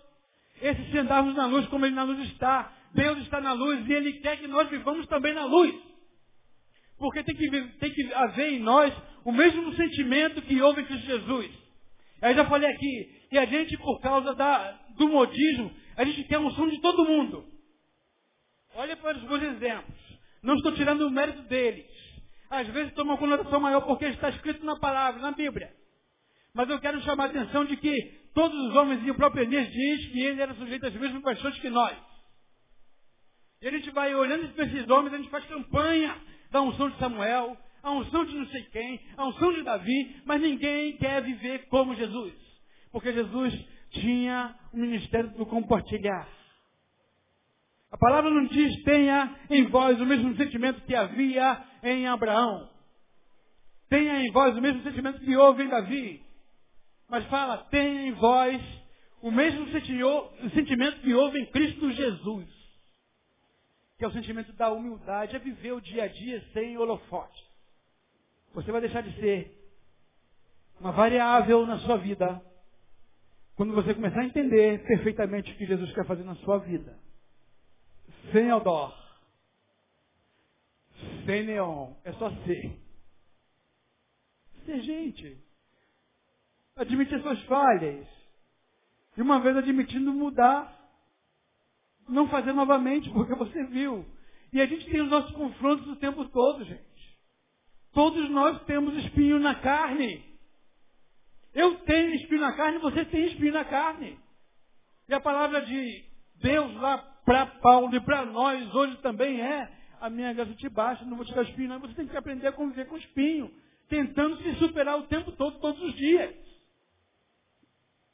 Esse 0.60 0.90
se 0.90 0.98
andarmos 0.98 1.34
na 1.34 1.46
luz 1.46 1.66
como 1.68 1.86
ele 1.86 1.94
na 1.94 2.04
luz 2.04 2.18
está. 2.30 2.72
Deus 2.92 3.18
está 3.18 3.40
na 3.40 3.52
luz 3.52 3.86
e 3.86 3.92
ele 3.92 4.14
quer 4.14 4.36
que 4.38 4.46
nós 4.46 4.68
vivamos 4.68 5.06
também 5.06 5.34
na 5.34 5.44
luz. 5.44 5.74
Porque 6.98 7.22
tem 7.22 7.34
que, 7.34 7.50
tem 7.78 7.90
que 7.92 8.12
haver 8.12 8.52
em 8.52 8.60
nós 8.60 8.92
o 9.24 9.32
mesmo 9.32 9.72
sentimento 9.74 10.42
que 10.42 10.60
houve 10.60 10.82
em 10.82 10.86
Cristo 10.86 11.06
Jesus. 11.06 11.50
Eu 12.20 12.34
já 12.34 12.44
falei 12.46 12.68
aqui 12.68 13.26
que 13.30 13.38
a 13.38 13.46
gente, 13.46 13.76
por 13.78 14.00
causa 14.00 14.34
da, 14.34 14.72
do 14.96 15.08
modismo, 15.08 15.72
a 15.96 16.04
gente 16.04 16.24
quer 16.24 16.38
um 16.38 16.50
som 16.50 16.68
de 16.68 16.80
todo 16.80 17.04
mundo. 17.04 17.44
Olha 18.74 18.96
para 18.96 19.16
os 19.16 19.24
meus 19.24 19.42
exemplos. 19.42 19.98
Não 20.42 20.54
estou 20.54 20.72
tirando 20.72 21.02
o 21.02 21.10
mérito 21.10 21.42
deles. 21.42 21.86
Às 22.50 22.66
vezes 22.68 22.94
toma 22.94 23.12
uma 23.12 23.18
conotação 23.18 23.60
maior 23.60 23.82
porque 23.82 24.06
está 24.06 24.30
escrito 24.30 24.64
na 24.64 24.76
palavra, 24.76 25.20
na 25.20 25.32
Bíblia. 25.32 25.72
Mas 26.54 26.68
eu 26.68 26.80
quero 26.80 27.00
chamar 27.02 27.24
a 27.24 27.26
atenção 27.26 27.64
de 27.64 27.76
que 27.76 28.18
todos 28.34 28.58
os 28.68 28.74
homens, 28.74 29.04
e 29.06 29.10
o 29.10 29.14
próprio 29.14 29.44
Elias 29.44 29.70
diz 29.70 30.06
que 30.06 30.20
ele 30.20 30.40
era 30.40 30.54
sujeito 30.54 30.86
às 30.86 30.94
mesmas 30.94 31.22
paixões 31.22 31.58
que 31.58 31.68
nós. 31.68 31.96
E 33.60 33.68
a 33.68 33.70
gente 33.70 33.90
vai 33.90 34.14
olhando 34.14 34.48
para 34.54 34.64
esses 34.64 34.88
homens, 34.88 35.14
a 35.14 35.18
gente 35.18 35.30
faz 35.30 35.44
campanha 35.46 36.16
da 36.50 36.60
unção 36.62 36.90
de 36.90 36.98
Samuel, 36.98 37.56
a 37.82 37.92
unção 37.92 38.24
de 38.24 38.36
não 38.36 38.46
sei 38.48 38.62
quem, 38.64 39.00
a 39.16 39.26
unção 39.26 39.52
de 39.52 39.62
Davi, 39.62 40.22
mas 40.24 40.40
ninguém 40.40 40.96
quer 40.96 41.22
viver 41.22 41.66
como 41.68 41.94
Jesus. 41.94 42.34
Porque 42.90 43.12
Jesus 43.12 43.54
tinha 43.90 44.54
o 44.72 44.76
ministério 44.76 45.30
do 45.30 45.46
compartilhar. 45.46 46.28
A 47.90 47.96
palavra 47.96 48.30
não 48.30 48.44
diz 48.46 48.82
tenha 48.82 49.34
em 49.48 49.66
vós 49.66 50.00
o 50.00 50.06
mesmo 50.06 50.36
sentimento 50.36 50.82
que 50.82 50.94
havia 50.94 51.64
em 51.82 52.06
Abraão. 52.06 52.68
Tenha 53.88 54.22
em 54.22 54.30
vós 54.30 54.56
o 54.56 54.60
mesmo 54.60 54.82
sentimento 54.82 55.20
que 55.20 55.34
houve 55.36 55.62
em 55.62 55.68
Davi. 55.68 56.22
Mas 57.08 57.24
fala, 57.26 57.56
tenha 57.70 58.08
em 58.08 58.12
vós 58.12 58.60
o 59.22 59.30
mesmo 59.30 59.66
sentimento 60.50 61.00
que 61.00 61.14
houve 61.14 61.40
em 61.40 61.46
Cristo 61.46 61.90
Jesus. 61.90 62.57
Que 63.98 64.04
é 64.04 64.08
o 64.08 64.12
sentimento 64.12 64.52
da 64.52 64.70
humildade, 64.70 65.36
é 65.36 65.38
viver 65.38 65.72
o 65.72 65.80
dia 65.80 66.04
a 66.04 66.08
dia 66.08 66.42
sem 66.52 66.78
holofote. 66.78 67.44
Você 68.54 68.70
vai 68.70 68.80
deixar 68.80 69.02
de 69.02 69.14
ser 69.20 69.54
uma 70.80 70.92
variável 70.92 71.66
na 71.66 71.78
sua 71.80 71.96
vida 71.98 72.40
quando 73.56 73.74
você 73.74 73.92
começar 73.92 74.20
a 74.20 74.24
entender 74.24 74.86
perfeitamente 74.86 75.50
o 75.50 75.56
que 75.56 75.66
Jesus 75.66 75.92
quer 75.92 76.06
fazer 76.06 76.22
na 76.22 76.36
sua 76.36 76.58
vida 76.58 76.96
sem 78.32 78.52
odor, 78.52 78.94
sem 81.24 81.44
neon, 81.44 81.94
é 82.04 82.12
só 82.14 82.30
ser. 82.44 82.78
Ser 84.64 84.80
gente. 84.82 85.44
Admitir 86.76 87.20
suas 87.22 87.42
falhas. 87.44 88.06
E 89.16 89.22
uma 89.22 89.40
vez 89.40 89.56
admitindo 89.56 90.12
mudar. 90.12 90.77
Não 92.08 92.28
fazer 92.28 92.52
novamente, 92.52 93.10
porque 93.10 93.34
você 93.34 93.64
viu. 93.64 94.04
E 94.52 94.60
a 94.60 94.66
gente 94.66 94.86
tem 94.90 95.00
os 95.00 95.10
nossos 95.10 95.32
confrontos 95.32 95.86
o 95.88 95.96
tempo 95.96 96.24
todo, 96.26 96.64
gente. 96.64 97.18
Todos 97.92 98.28
nós 98.30 98.62
temos 98.64 98.94
espinho 99.04 99.38
na 99.38 99.54
carne. 99.56 100.24
Eu 101.54 101.76
tenho 101.80 102.14
espinho 102.14 102.40
na 102.40 102.56
carne, 102.56 102.78
você 102.78 103.04
tem 103.04 103.26
espinho 103.26 103.52
na 103.52 103.64
carne. 103.64 104.18
E 105.08 105.14
a 105.14 105.20
palavra 105.20 105.62
de 105.62 106.04
Deus 106.36 106.74
lá 106.76 106.98
para 107.24 107.46
Paulo 107.46 107.94
e 107.94 108.00
para 108.00 108.24
nós 108.24 108.74
hoje 108.74 108.96
também 108.98 109.40
é 109.40 109.70
a 110.00 110.08
minha 110.08 110.32
graça 110.32 110.54
te 110.54 110.68
basta, 110.68 111.04
não 111.04 111.16
vou 111.16 111.26
te 111.26 111.34
dar 111.34 111.42
espinho, 111.42 111.68
não. 111.68 111.80
Você 111.80 111.94
tem 111.94 112.06
que 112.06 112.16
aprender 112.16 112.46
a 112.46 112.52
conviver 112.52 112.86
com 112.86 112.96
espinho, 112.96 113.50
tentando 113.88 114.36
se 114.42 114.54
superar 114.56 114.98
o 114.98 115.06
tempo 115.08 115.32
todo, 115.32 115.58
todos 115.58 115.82
os 115.82 115.94
dias. 115.94 116.34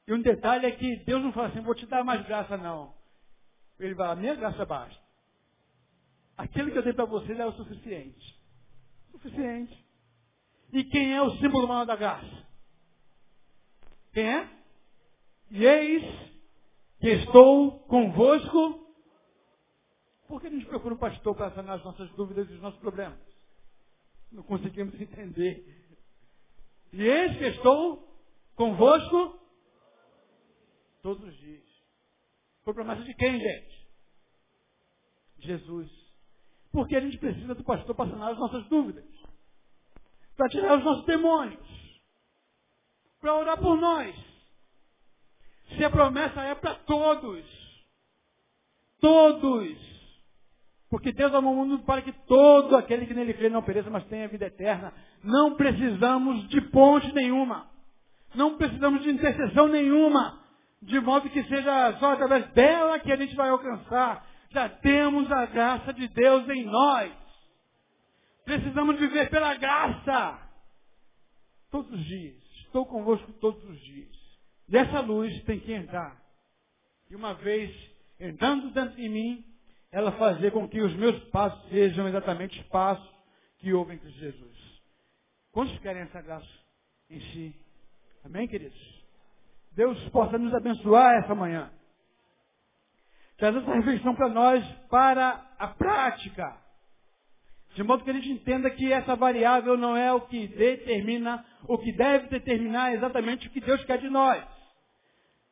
E 0.07 0.13
um 0.13 0.21
detalhe 0.21 0.67
é 0.67 0.71
que 0.71 0.97
Deus 1.05 1.23
não 1.23 1.33
fala 1.33 1.49
assim, 1.49 1.61
vou 1.61 1.75
te 1.75 1.87
dar 1.87 2.05
mais 2.05 2.25
graça, 2.27 2.57
não. 2.57 2.95
Ele 3.79 3.95
fala, 3.95 4.13
a 4.13 4.17
minha 4.17 4.35
graça 4.35 4.65
basta. 4.65 5.03
Aquilo 6.37 6.71
que 6.71 6.79
eu 6.79 6.83
dei 6.83 6.93
para 6.93 7.05
você 7.05 7.33
é 7.33 7.47
o 7.47 7.53
suficiente. 7.53 8.41
Suficiente. 9.11 9.85
E 10.73 10.85
quem 10.85 11.15
é 11.15 11.23
o 11.23 11.37
símbolo 11.39 11.69
maior 11.69 11.85
da 11.85 11.97
graça? 11.97 12.45
Quem 14.13 14.29
é? 14.29 14.49
E 15.51 15.65
eis 15.65 16.03
que 17.01 17.11
estou 17.11 17.81
convosco. 17.81 18.81
Por 20.27 20.41
que 20.41 20.49
a 20.49 20.51
gente 20.51 20.67
procura 20.67 20.95
um 20.95 20.99
pastor 20.99 21.35
para 21.37 21.53
sanar 21.53 21.79
as 21.79 21.85
nossas 21.85 22.11
dúvidas 22.13 22.49
e 22.51 22.55
os 22.55 22.61
nossos 22.61 22.81
problemas? 22.81 23.19
Não 24.33 24.43
conseguimos 24.43 25.01
entender. 25.01 25.99
E 26.93 27.03
eis 27.03 27.37
que 27.39 27.45
estou 27.45 28.09
convosco 28.57 29.39
todos 31.03 31.23
os 31.25 31.37
dias. 31.37 31.74
Foi 32.65 32.73
promessa 32.73 33.03
de 33.03 33.15
quem, 33.15 33.39
gente? 33.39 33.89
Jesus. 35.41 35.91
Porque 36.73 36.97
a 36.97 37.01
gente 37.01 37.19
precisa 37.19 37.55
do 37.55 37.63
pastor 37.63 37.95
para 37.95 38.11
sanar 38.11 38.33
as 38.33 38.39
nossas 38.39 38.67
dúvidas. 38.69 39.05
Para 40.37 40.49
tirar 40.49 40.79
os 40.79 40.85
nossos 40.85 41.05
demônios. 41.05 41.61
Para 43.21 43.35
orar 43.35 43.59
por 43.59 43.77
nós. 43.77 44.17
Se 45.77 45.85
a 45.85 45.91
promessa 45.91 46.41
é 46.41 46.55
para 46.55 46.75
todos. 46.75 47.45
Todos. 48.99 49.95
Porque 50.89 51.13
Deus 51.13 51.35
amou 51.35 51.53
o 51.53 51.57
mundo 51.57 51.85
para 51.85 52.03
que 52.03 52.13
todo 52.27 52.77
aquele 52.77 53.07
que 53.07 53.15
nele 53.15 53.35
crê 53.35 53.51
não 53.51 53.63
pereça, 53.63 53.91
mas 53.91 54.07
tenha 54.07 54.29
vida 54.29 54.47
eterna. 54.47 54.93
Não 55.23 55.55
precisamos 55.57 56.49
de 56.49 56.61
ponte 56.71 57.13
nenhuma. 57.13 57.71
Não 58.35 58.57
precisamos 58.57 59.03
de 59.03 59.11
intercessão 59.11 59.69
nenhuma 59.69 60.44
de 60.85 61.01
modo 61.01 61.31
que 61.31 61.43
seja 61.45 61.97
só 61.99 62.13
através 62.13 62.47
dela 62.53 62.99
que 62.99 63.11
a 63.11 63.17
gente 63.17 63.35
vai 63.35 63.49
alcançar. 63.49 64.27
Já 64.51 64.69
temos 64.69 65.31
a 65.33 65.47
graça 65.47 65.93
de 65.93 66.07
Deus 66.09 66.49
em 66.49 66.65
nós. 66.65 67.13
Precisamos 68.45 68.99
viver 68.99 69.31
pela 69.31 69.55
graça. 69.55 70.39
Todos 71.71 71.91
os 71.91 72.05
dias. 72.05 72.37
Estou 72.67 72.85
convosco 72.87 73.33
todos 73.35 73.65
os 73.65 73.81
dias. 73.81 74.15
E 74.69 74.77
essa 74.77 75.01
luz 75.01 75.43
tem 75.45 75.59
que 75.59 75.73
entrar. 75.73 76.23
E 77.11 77.17
uma 77.17 77.35
vez 77.35 77.75
entrando 78.21 78.71
dentro 78.71 78.97
de 78.97 79.09
mim, 79.09 79.45
ela 79.91 80.13
fazer 80.13 80.51
com 80.53 80.69
que 80.69 80.81
os 80.81 80.95
meus 80.97 81.19
passos 81.31 81.69
sejam 81.69 82.07
exatamente 82.09 82.61
os 82.61 82.67
passos 82.67 83.09
que 83.59 83.73
houve 83.73 83.99
Cristo 83.99 84.19
Jesus. 84.19 84.83
Quantos 85.51 85.79
querem 85.79 86.03
essa 86.03 86.21
graça 86.21 86.49
em 87.09 87.21
si? 87.21 87.55
Amém, 88.25 88.47
queridos? 88.47 89.04
Deus 89.77 89.99
possa 90.11 90.39
nos 90.39 90.55
abençoar 90.55 91.23
essa 91.23 91.35
manhã. 91.35 91.71
Traz 93.37 93.57
essa 93.57 93.75
reflexão 93.75 94.15
para 94.15 94.29
nós, 94.29 94.65
para 94.89 95.45
a 95.59 95.69
prática. 95.69 96.57
De 97.75 97.83
modo 97.83 98.05
que 98.05 98.11
a 98.11 98.15
gente 98.15 98.31
entenda 98.31 98.71
que 98.71 98.93
essa 98.93 99.17
variável 99.17 99.77
não 99.77 99.97
é 99.97 100.13
o 100.13 100.21
que 100.21 100.47
determina, 100.47 101.45
o 101.67 101.77
que 101.77 101.93
deve 101.93 102.29
determinar 102.29 102.95
exatamente 102.95 103.49
o 103.49 103.51
que 103.51 103.61
Deus 103.61 103.83
quer 103.85 103.99
de 103.99 104.09
nós. 104.09 104.45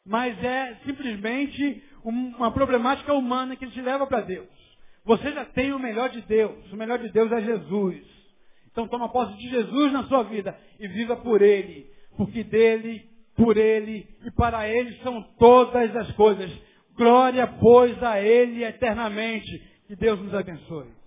Mas 0.06 0.42
é 0.42 0.76
simplesmente 0.84 1.82
uma 2.04 2.52
problemática 2.52 3.12
humana 3.12 3.56
que 3.56 3.66
te 3.68 3.80
leva 3.80 4.06
para 4.06 4.20
Deus. 4.20 4.48
Você 5.04 5.32
já 5.32 5.44
tem 5.44 5.72
o 5.72 5.80
melhor 5.80 6.10
de 6.10 6.20
Deus. 6.22 6.72
O 6.72 6.76
melhor 6.76 6.98
de 6.98 7.08
Deus 7.08 7.30
é 7.32 7.40
Jesus. 7.40 8.06
Então 8.70 8.86
toma 8.86 9.08
posse 9.08 9.36
de 9.36 9.48
Jesus 9.48 9.92
na 9.92 10.04
sua 10.04 10.22
vida 10.22 10.56
e 10.78 10.86
viva 10.86 11.16
por 11.16 11.42
Ele. 11.42 11.90
Porque 12.16 12.44
dele 12.44 13.11
por 13.36 13.56
Ele 13.56 14.06
e 14.24 14.30
para 14.30 14.68
Ele 14.68 14.96
são 15.02 15.22
todas 15.38 15.94
as 15.96 16.12
coisas. 16.12 16.50
Glória, 16.96 17.46
pois, 17.60 18.02
a 18.02 18.20
Ele 18.20 18.64
eternamente. 18.64 19.62
Que 19.86 19.96
Deus 19.96 20.20
nos 20.20 20.34
abençoe. 20.34 21.01